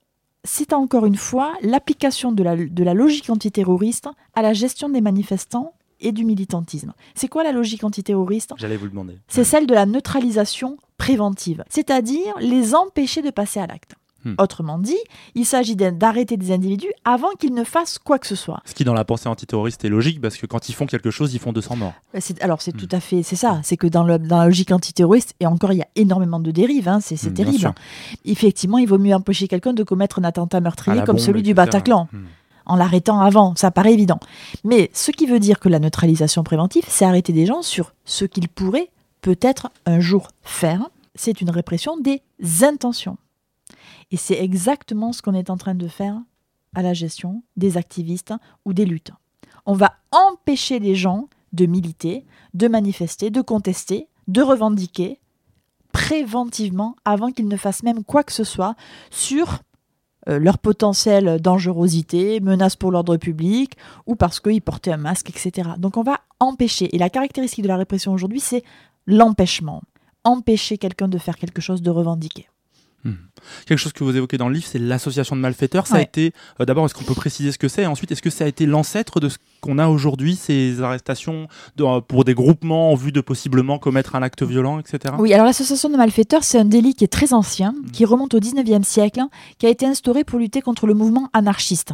c'est 0.44 0.74
encore 0.74 1.06
une 1.06 1.16
fois 1.16 1.54
l'application 1.62 2.32
de 2.32 2.44
la, 2.44 2.56
de 2.58 2.84
la 2.84 2.94
logique 2.94 3.30
antiterroriste 3.30 4.08
à 4.36 4.42
la 4.42 4.54
gestion 4.54 4.90
des 4.90 5.02
manifestants 5.02 5.74
et 6.02 6.12
du 6.12 6.24
militantisme. 6.26 6.94
C'est 7.16 7.28
quoi 7.28 7.44
la 7.44 7.52
logique 7.52 7.84
antiterroriste? 7.84 8.54
J'allais 8.58 8.78
vous 8.78 8.86
le 8.86 8.92
demander. 8.92 9.18
c'est 9.28 9.44
celle 9.44 9.66
de 9.68 9.74
la 9.74 9.86
neutralisation 9.86 10.78
préventive, 11.00 11.64
c'est-à-dire 11.70 12.34
les 12.40 12.76
empêcher 12.76 13.24
de 13.24 13.32
passer 13.32 13.60
à 13.60 13.66
l'acte. 13.66 13.96
Hmm. 14.26 14.34
Autrement 14.38 14.78
dit, 14.80 14.98
il 15.34 15.46
s'agit 15.46 15.78
d'arrêter 15.78 16.36
des 16.36 16.52
individus 16.52 16.92
avant 17.06 17.30
qu'ils 17.40 17.54
ne 17.54 17.64
fassent 17.64 17.98
quoi 17.98 18.20
que 18.20 18.28
ce 18.28 18.36
soit. 18.36 18.60
Ce 18.66 18.74
qui, 18.74 18.84
dans 18.84 18.94
la 18.94 19.06
pensée 19.06 19.30
antiterroriste, 19.30 19.86
est 19.86 19.90
logique 19.90 20.20
parce 20.20 20.36
que 20.36 20.46
quand 20.46 20.68
ils 20.68 20.74
font 20.76 20.86
quelque 20.88 21.10
chose, 21.10 21.34
ils 21.34 21.40
font 21.40 21.54
200 21.54 21.78
morts. 21.78 21.94
Bah, 22.14 22.20
c'est- 22.20 22.42
Alors 22.44 22.58
Hmm. 22.58 22.62
c'est 22.66 22.74
tout 22.74 22.90
à 22.92 23.00
fait, 23.00 23.24
c'est 23.24 23.38
ça, 23.38 23.62
c'est 23.64 23.78
que 23.78 23.88
dans, 23.88 24.04
le- 24.04 24.20
dans 24.20 24.40
la 24.40 24.46
logique 24.48 24.74
antiterroriste, 24.74 25.36
et 25.40 25.46
encore 25.48 25.72
il 25.72 25.78
y 25.78 25.82
a 25.82 25.88
énormément 25.96 26.42
de 26.42 26.52
dérives, 26.52 26.90
hein, 26.90 27.00
c'est 27.02 27.16
Hmm, 27.24 27.34
terrible. 27.34 27.74
Effectivement, 28.26 28.78
il 28.78 28.88
vaut 28.90 28.98
mieux 28.98 29.16
empêcher 29.16 29.48
quelqu'un 29.48 29.72
de 29.72 29.84
commettre 29.84 30.20
un 30.20 30.26
attentat 30.26 30.60
meurtrier 30.60 30.98
comme 31.06 31.16
bombe, 31.16 31.26
celui 31.26 31.42
du. 31.42 31.54
Bataclan. 31.54 32.10
En 32.66 32.76
l'arrêtant 32.76 33.22
avant, 33.22 33.56
ça 33.56 33.72
paraît 33.72 33.94
évident. 33.94 34.20
Mais 34.66 34.92
ce 34.94 35.12
qui 35.12 35.26
veut 35.28 35.40
dire 35.40 35.60
que 35.60 35.70
la 35.70 35.80
neutralisation 35.80 36.44
préventive, 36.44 36.84
c'est 36.90 37.06
arrêter 37.06 37.32
des 37.34 37.46
gens 37.46 37.62
sur 37.62 37.94
ce 38.06 38.26
qu'ils 38.26 38.48
pourraient 38.50 38.90
peut-être 39.22 39.72
un 39.86 40.00
jour 40.00 40.30
faire. 40.42 40.90
C'est 41.16 41.42
une 41.42 41.50
répression 41.50 41.98
des 41.98 42.22
intentions. 42.62 43.18
Et 44.12 44.18
c'est 44.18 44.42
exactement 44.42 45.14
ce 45.14 45.22
qu'on 45.22 45.34
est 45.34 45.50
en 45.50 45.58
train 45.58 45.76
de 45.76 45.88
faire 45.88 46.20
à 46.76 46.82
la 46.82 46.94
gestion 46.94 47.44
des 47.58 47.78
activistes 47.78 48.34
ou 48.66 48.74
des 48.74 48.86
luttes. 48.86 49.12
On 49.66 49.74
va 49.74 49.94
empêcher 50.12 50.80
les 50.80 50.96
gens 50.96 51.28
de 51.54 51.66
militer, 51.66 52.26
de 52.54 52.68
manifester, 52.68 53.30
de 53.30 53.42
contester, 53.42 54.08
de 54.28 54.42
revendiquer 54.42 55.20
préventivement 55.92 56.96
avant 57.06 57.32
qu'ils 57.32 57.48
ne 57.48 57.58
fassent 57.58 57.84
même 57.84 58.04
quoi 58.04 58.24
que 58.24 58.32
ce 58.32 58.44
soit 58.44 58.76
sur 59.10 59.60
euh, 60.28 60.38
leur 60.38 60.60
potentielle 60.60 61.40
dangerosité, 61.42 62.40
menace 62.40 62.76
pour 62.76 62.92
l'ordre 62.92 63.18
public 63.18 63.76
ou 64.06 64.16
parce 64.16 64.40
qu'ils 64.40 64.62
portaient 64.62 64.92
un 64.92 64.98
masque, 64.98 65.30
etc. 65.30 65.72
Donc 65.78 65.98
on 65.98 66.04
va 66.04 66.20
empêcher. 66.40 66.94
Et 66.96 67.00
la 67.00 67.10
caractéristique 67.10 67.64
de 67.64 67.68
la 67.68 67.78
répression 67.78 68.14
aujourd'hui, 68.14 68.40
c'est 68.40 68.64
l'empêchement. 69.10 69.82
Empêcher 70.24 70.78
quelqu'un 70.78 71.08
de 71.08 71.18
faire 71.18 71.36
quelque 71.38 71.62
chose, 71.62 71.82
de 71.82 71.90
revendiquer. 71.90 72.48
Quelque 73.66 73.78
chose 73.78 73.94
que 73.94 74.04
vous 74.04 74.16
évoquez 74.18 74.38
dans 74.38 74.50
le 74.50 74.56
livre, 74.56 74.66
c'est 74.70 74.78
l'association 74.80 75.34
de 75.38 75.40
malfaiteurs. 75.42 75.88
Ça 75.88 75.96
a 75.96 76.02
été, 76.02 76.34
euh, 76.60 76.66
d'abord, 76.66 76.86
est-ce 76.86 76.94
qu'on 76.94 77.06
peut 77.06 77.14
préciser 77.16 77.54
ce 77.54 77.58
que 77.58 77.70
c'est? 77.70 77.86
Ensuite, 77.86 78.12
est-ce 78.12 78.22
que 78.22 78.30
ça 78.30 78.44
a 78.44 78.48
été 78.48 78.66
l'ancêtre 78.66 79.22
de 79.22 79.30
ce 79.30 79.38
qu'on 79.62 79.80
a 79.80 79.88
aujourd'hui, 79.88 80.36
ces 80.36 80.82
arrestations 80.82 81.48
de- 81.78 81.86
euh, 81.86 82.02
pour 82.02 82.26
des 82.26 82.34
groupements 82.34 82.92
en 82.92 82.96
vue 82.96 83.14
de 83.14 83.22
possiblement 83.22 83.80
commettre 83.80 84.16
un 84.18 84.22
acte 84.22 84.44
violent, 84.44 84.80
etc. 84.80 85.16
Oui, 85.18 85.34
alors 85.34 85.46
l'association 85.46 85.90
de 85.90 85.96
malfaiteurs, 85.96 86.44
c'est 86.44 86.60
un 86.60 86.66
délit 86.66 86.94
qui 86.94 87.06
est 87.06 87.08
très 87.08 87.34
ancien, 87.34 87.74
qui 87.94 88.04
remonte 88.04 88.34
au 88.34 88.40
19e 88.42 88.84
siècle, 88.84 89.22
qui 89.58 89.66
a 89.66 89.70
été 89.70 89.86
instauré 89.86 90.26
pour 90.26 90.38
lutter 90.38 90.62
contre 90.62 90.86
le 90.86 90.94
mouvement 90.94 91.30
anarchiste. 91.32 91.94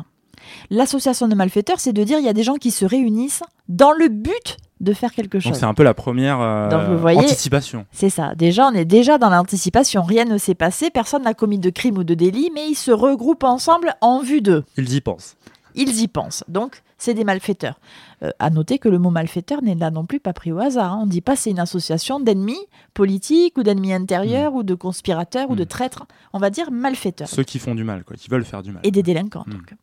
L'association 0.72 1.28
de 1.28 1.36
malfaiteurs, 1.36 1.80
c'est 1.80 1.94
de 1.94 2.04
dire 2.04 2.18
il 2.18 2.26
y 2.26 2.30
a 2.30 2.34
des 2.34 2.44
gens 2.44 2.56
qui 2.56 2.72
se 2.72 2.84
réunissent 2.86 3.44
dans 3.70 3.92
le 3.92 4.08
but 4.10 4.58
de 4.82 4.94
faire 4.94 5.12
quelque 5.12 5.40
chose. 5.40 5.52
Donc 5.52 5.60
c'est 5.60 5.66
un 5.66 5.74
peu 5.74 5.84
la 5.84 5.94
première 5.94 6.40
euh, 6.42 6.70
Donc, 6.70 6.90
vous 6.90 6.98
voyez, 6.98 7.20
anticipation. 7.20 7.86
C'est 7.92 8.10
ça. 8.10 8.36
Déjà, 8.36 8.68
on 8.68 8.74
est 8.74 8.86
déjà 8.86 9.18
dans 9.18 9.30
l'anticipation. 9.30 10.04
Rien 10.04 10.26
ne 10.26 10.38
s'est 10.38 10.56
passé, 10.56 10.90
personne 10.90 11.24
n'a 11.24 11.34
commis 11.34 11.60
de 11.60 11.70
crime 11.70 11.98
ou 11.98 12.04
de 12.04 12.14
délit, 12.14 12.52
mais 12.54 12.68
ils 12.68 12.76
se 12.76 12.92
regroupent 12.92 13.44
ensemble 13.44 13.96
en 14.02 14.22
vue 14.22 14.42
d'eux. 14.42 14.64
Ils 14.78 14.94
y 14.94 15.02
pensent. 15.02 15.38
Ils 15.76 16.02
y 16.02 16.08
pensent. 16.08 16.44
Donc, 16.48 16.84
c'est 16.98 17.14
des 17.14 17.24
malfaiteurs. 17.24 17.80
Euh, 18.24 18.32
à 18.40 18.50
noter 18.50 18.80
que 18.80 18.88
le 18.88 18.98
mot 18.98 19.10
malfaiteur 19.10 19.62
n'est 19.62 19.76
là 19.76 19.92
non 19.92 20.06
plus 20.06 20.20
pas 20.20 20.32
pris 20.34 20.52
au 20.52 20.60
hasard. 20.60 20.94
hein. 20.94 21.00
On 21.02 21.06
ne 21.06 21.12
dit 21.12 21.22
pas 21.22 21.36
c'est 21.36 21.50
une 21.52 21.60
association 21.60 22.20
d'ennemis 22.20 22.60
politiques 22.94 23.58
ou 23.58 23.64
d'ennemis 23.64 23.94
intérieurs 23.94 24.54
ou 24.56 24.64
de 24.64 24.74
conspirateurs 24.74 25.50
ou 25.50 25.56
de 25.56 25.64
traîtres. 25.66 26.06
On 26.34 26.40
va 26.40 26.50
dire 26.50 26.72
malfaiteurs. 26.72 27.28
Ceux 27.28 27.44
qui 27.44 27.60
font 27.60 27.76
du 27.76 27.84
mal, 27.84 28.04
quoi, 28.04 28.16
qui 28.16 28.30
veulent 28.30 28.46
faire 28.46 28.64
du 28.64 28.72
mal. 28.72 28.82
Et 28.84 28.92
des 28.92 29.04
délinquants. 29.04 29.46
Donc, 29.48 29.74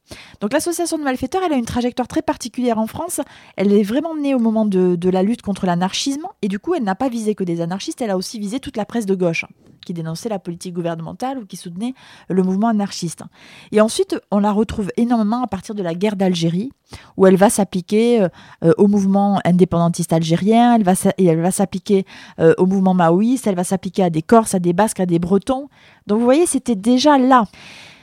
donc 0.41 0.53
l'association 0.53 0.99
de 0.99 1.03
malfaiteurs, 1.05 1.43
elle 1.45 1.53
a 1.53 1.57
une 1.57 1.67
trajectoire 1.67 2.09
très 2.09 2.23
particulière 2.23 2.79
en 2.79 2.87
France. 2.87 3.21
Elle 3.57 3.73
est 3.73 3.83
vraiment 3.83 4.17
née 4.17 4.35
au 4.35 4.39
moment 4.39 4.65
de, 4.65 4.97
de 4.97 5.11
la 5.11 5.23
lutte 5.23 5.43
contre 5.43 5.67
l'anarchisme. 5.67 6.27
Et 6.41 6.49
du 6.49 6.59
coup, 6.59 6.75
elle 6.75 6.85
n'a 6.85 6.95
pas 6.95 7.09
visé 7.09 7.35
que 7.35 7.45
des 7.45 7.61
anarchistes, 7.61 8.01
elle 8.01 8.11
a 8.11 8.17
aussi 8.17 8.39
visé 8.39 8.61
toute 8.61 8.77
la 8.77 8.85
presse 8.87 9.07
de 9.07 9.15
gauche 9.15 9.45
qui 9.85 9.93
dénonçait 9.95 10.29
la 10.29 10.39
politique 10.39 10.75
gouvernementale 10.75 11.39
ou 11.39 11.45
qui 11.45 11.57
soutenait 11.57 11.95
le 12.29 12.45
mouvement 12.45 12.69
anarchiste. 12.69 13.25
Et 13.73 13.81
ensuite, 13.81 14.17
on 14.31 14.39
la 14.39 14.53
retrouve 14.53 14.91
énormément 14.97 15.43
à 15.43 15.49
partir 15.49 15.75
de 15.75 15.83
la 15.83 15.93
guerre 15.95 16.15
d'Algérie, 16.15 16.71
où 17.17 17.27
elle 17.27 17.35
va 17.35 17.51
s'appliquer 17.51 18.22
euh, 18.65 18.73
au 18.79 18.89
mouvement 18.89 19.41
indépendantiste 19.45 20.13
algérien, 20.13 20.77
elle 20.77 20.85
va, 20.85 20.93
elle 21.19 21.41
va 21.41 21.51
s'appliquer 21.51 22.07
euh, 22.41 22.55
au 22.59 22.67
mouvement 22.67 22.95
maoïste, 22.95 23.47
elle 23.47 23.55
va 23.55 23.65
s'appliquer 23.65 24.05
à 24.05 24.11
des 24.11 24.23
Corses, 24.23 24.55
à 24.55 24.59
des 24.59 24.73
Basques, 24.73 25.01
à 25.01 25.07
des 25.07 25.19
Bretons. 25.19 25.69
Donc 26.07 26.19
vous 26.19 26.25
voyez, 26.25 26.47
c'était 26.47 26.75
déjà 26.75 27.19
là. 27.19 27.45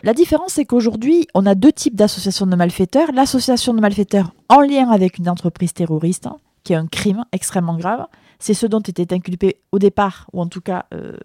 La 0.03 0.13
différence, 0.13 0.53
c'est 0.53 0.65
qu'aujourd'hui, 0.65 1.27
on 1.33 1.45
a 1.45 1.55
deux 1.55 1.73
types 1.73 1.95
d'associations 1.95 2.45
de 2.45 2.55
malfaiteurs. 2.55 3.11
L'association 3.13 3.73
de 3.73 3.81
malfaiteurs 3.81 4.33
en 4.47 4.61
lien 4.61 4.89
avec 4.89 5.17
une 5.17 5.29
entreprise 5.29 5.73
terroriste, 5.73 6.27
hein, 6.27 6.37
qui 6.63 6.73
est 6.73 6.77
un 6.77 6.87
crime 6.87 7.25
extrêmement 7.33 7.75
grave. 7.75 8.05
C'est 8.41 8.53
ce 8.53 8.65
dont 8.65 8.79
étaient 8.79 9.13
inculpés 9.13 9.57
au 9.73 9.79
départ, 9.79 10.27
ou 10.31 10.39
en 10.41 10.47
tout 10.47 10.61
cas 10.61 10.85
euh, 10.93 11.17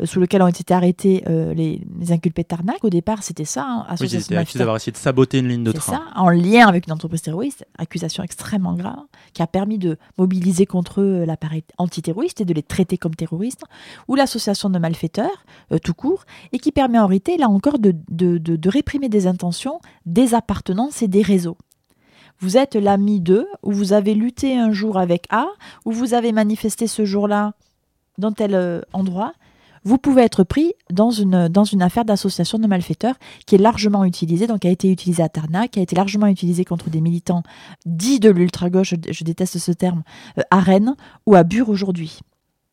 euh, 0.00 0.06
sous 0.06 0.18
lequel 0.18 0.40
ont 0.42 0.46
été 0.48 0.72
arrêtés 0.72 1.22
euh, 1.28 1.52
les, 1.52 1.82
les 2.00 2.10
inculpés 2.12 2.42
de 2.42 2.48
Tarnac. 2.48 2.82
Au 2.84 2.88
départ, 2.90 3.22
c'était 3.22 3.44
ça, 3.44 3.66
hein, 3.68 3.86
Oui, 4.00 4.06
ils 4.10 4.16
étaient 4.16 4.36
accusés 4.36 4.58
d'avoir 4.60 4.76
essayé 4.76 4.90
de 4.92 4.96
saboter 4.96 5.40
une 5.40 5.48
ligne 5.48 5.62
de 5.64 5.72
C'est 5.72 5.78
train. 5.78 5.92
ça, 5.92 6.02
en 6.16 6.30
lien 6.30 6.66
avec 6.66 6.86
une 6.86 6.92
entreprise 6.94 7.20
terroriste, 7.22 7.66
accusation 7.78 8.22
extrêmement 8.22 8.72
grave, 8.74 8.98
qui 9.34 9.42
a 9.42 9.46
permis 9.46 9.78
de 9.78 9.98
mobiliser 10.16 10.64
contre 10.64 11.02
eux 11.02 11.24
l'appareil 11.26 11.64
antiterroriste 11.76 12.40
et 12.40 12.44
de 12.46 12.54
les 12.54 12.62
traiter 12.62 12.96
comme 12.96 13.14
terroristes, 13.14 13.62
ou 14.08 14.14
l'association 14.14 14.70
de 14.70 14.78
malfaiteurs, 14.78 15.44
euh, 15.70 15.78
tout 15.78 15.94
court, 15.94 16.24
et 16.52 16.58
qui 16.58 16.72
permet 16.72 16.98
en 16.98 17.06
réalité, 17.06 17.36
là 17.36 17.48
encore, 17.48 17.78
de, 17.78 17.94
de- 18.10 18.38
de- 18.38 18.56
de 18.56 18.68
réprimer 18.70 19.08
des 19.10 19.26
intentions, 19.26 19.80
des 20.06 20.32
appartenances 20.34 21.02
et 21.02 21.08
des 21.08 21.22
réseaux. 21.22 21.58
Vous 22.40 22.56
êtes 22.56 22.74
l'ami 22.74 23.20
d'eux, 23.20 23.46
ou 23.62 23.72
vous 23.72 23.92
avez 23.92 24.14
lutté 24.14 24.56
un 24.56 24.72
jour 24.72 24.98
avec 24.98 25.26
A, 25.30 25.46
ou 25.84 25.92
vous 25.92 26.14
avez 26.14 26.32
manifesté 26.32 26.86
ce 26.86 27.04
jour-là 27.04 27.54
dans 28.18 28.32
tel 28.32 28.54
euh, 28.54 28.80
endroit, 28.92 29.32
vous 29.84 29.98
pouvez 29.98 30.22
être 30.22 30.44
pris 30.44 30.72
dans 30.90 31.10
une, 31.10 31.34
affaire 31.82 32.06
d'association 32.06 32.58
de 32.58 32.66
malfaiteurs 32.66 33.16
qui 33.46 33.54
est 33.54 33.58
largement 33.58 34.04
utilisée, 34.04 34.46
donc 34.46 34.60
qui 34.60 34.68
a 34.68 34.70
été 34.70 34.90
utilisée 34.90 35.22
à 35.22 35.28
Tarnac, 35.28 35.72
qui 35.72 35.78
a 35.78 35.82
été 35.82 35.94
largement 35.94 36.26
utilisée 36.26 36.64
contre 36.64 36.88
des 36.88 37.02
militants 37.02 37.42
dits 37.84 38.18
de 38.18 38.30
l'ultra-gauche, 38.30 38.94
je, 38.94 39.12
je 39.12 39.24
déteste 39.24 39.58
ce 39.58 39.72
terme, 39.72 40.02
euh, 40.38 40.42
à 40.50 40.60
Rennes 40.60 40.96
ou 41.26 41.34
à 41.34 41.44
Bure 41.44 41.68
aujourd'hui. 41.68 42.20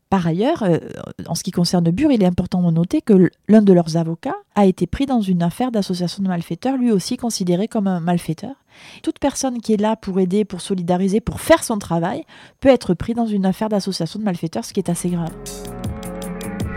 Par 0.09 0.27
ailleurs, 0.27 0.63
euh, 0.63 0.77
en 1.25 1.35
ce 1.35 1.43
qui 1.43 1.51
concerne 1.51 1.89
Bure, 1.89 2.11
il 2.11 2.21
est 2.21 2.25
important 2.25 2.61
de 2.61 2.71
noter 2.71 3.01
que 3.01 3.29
l'un 3.47 3.61
de 3.61 3.73
leurs 3.73 3.95
avocats 3.95 4.35
a 4.55 4.65
été 4.65 4.85
pris 4.85 5.05
dans 5.05 5.21
une 5.21 5.41
affaire 5.41 5.71
d'association 5.71 6.21
de 6.21 6.27
malfaiteurs, 6.27 6.75
lui 6.77 6.91
aussi 6.91 7.15
considéré 7.15 7.67
comme 7.67 7.87
un 7.87 8.01
malfaiteur. 8.01 8.55
Toute 9.03 9.19
personne 9.19 9.61
qui 9.61 9.73
est 9.73 9.81
là 9.81 9.95
pour 9.95 10.19
aider, 10.19 10.45
pour 10.45 10.61
solidariser, 10.61 11.21
pour 11.21 11.41
faire 11.41 11.63
son 11.63 11.77
travail, 11.77 12.23
peut 12.59 12.69
être 12.69 12.93
pris 12.93 13.13
dans 13.13 13.25
une 13.25 13.45
affaire 13.45 13.69
d'association 13.69 14.19
de 14.19 14.25
malfaiteurs, 14.25 14.65
ce 14.65 14.73
qui 14.73 14.79
est 14.79 14.89
assez 14.89 15.09
grave. 15.09 15.33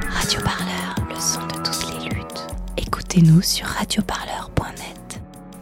Radio 0.09 0.41
Parleur, 0.41 0.95
le 1.09 1.21
son 1.21 1.47
de 1.47 1.63
toutes 1.63 2.03
les 2.03 2.09
luttes. 2.17 2.47
Écoutez-nous 2.77 3.43
sur 3.43 3.67
radioparleur.net. 3.67 4.94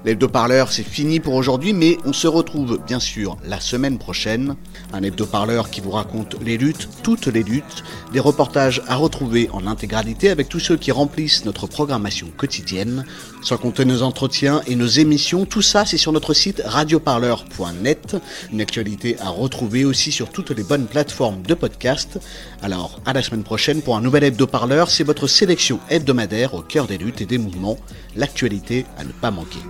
L'hebdo-parleur, 0.04 0.72
c'est 0.72 0.82
fini 0.82 1.20
pour 1.20 1.34
aujourd'hui, 1.34 1.72
mais 1.72 1.96
on 2.04 2.12
se 2.12 2.26
retrouve 2.26 2.80
bien 2.84 2.98
sûr 2.98 3.36
la 3.44 3.60
semaine 3.60 3.98
prochaine. 3.98 4.56
Un 4.92 5.04
hebdo-parleur 5.04 5.70
qui 5.70 5.80
vous 5.80 5.92
raconte 5.92 6.34
les 6.42 6.58
luttes, 6.58 6.88
toutes 7.04 7.28
les 7.28 7.44
luttes, 7.44 7.84
des 8.12 8.18
reportages 8.18 8.82
à 8.88 8.96
retrouver 8.96 9.48
en 9.52 9.64
intégralité 9.64 10.30
avec 10.30 10.48
tous 10.48 10.58
ceux 10.58 10.76
qui 10.76 10.90
remplissent 10.90 11.44
notre 11.44 11.68
programmation 11.68 12.26
quotidienne, 12.36 13.04
sans 13.42 13.58
compter 13.58 13.84
nos 13.84 14.02
entretiens 14.02 14.62
et 14.66 14.74
nos 14.74 14.88
émissions. 14.88 15.46
Tout 15.46 15.62
ça, 15.62 15.86
c'est 15.86 15.98
sur 15.98 16.10
notre 16.10 16.34
site 16.34 16.62
radioparleur.net. 16.64 18.16
Une 18.52 18.60
actualité 18.60 19.16
à 19.20 19.28
retrouver 19.28 19.84
aussi 19.84 20.10
sur 20.10 20.30
toutes 20.30 20.50
les 20.50 20.64
bonnes 20.64 20.86
plateformes 20.86 21.42
de 21.42 21.54
podcast. 21.54 22.18
Alors, 22.60 23.00
à 23.06 23.12
la 23.12 23.22
semaine 23.22 23.44
prochaine 23.44 23.82
pour 23.82 23.96
un 23.96 24.00
nouvel 24.00 24.24
hebdo-parleur. 24.24 24.90
C'est 24.90 25.04
votre 25.04 25.28
sélection 25.28 25.78
hebdomadaire 25.90 26.54
au 26.54 26.62
cœur 26.62 26.88
des 26.88 26.98
luttes 26.98 27.20
et 27.20 27.26
des 27.26 27.38
mouvements. 27.38 27.78
L'actualité 28.16 28.84
à 28.98 29.04
ne 29.04 29.12
pas 29.12 29.30
manquer. 29.30 29.60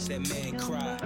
Watch 0.00 0.08
that 0.08 0.28
man 0.30 0.58
cry, 0.58 0.99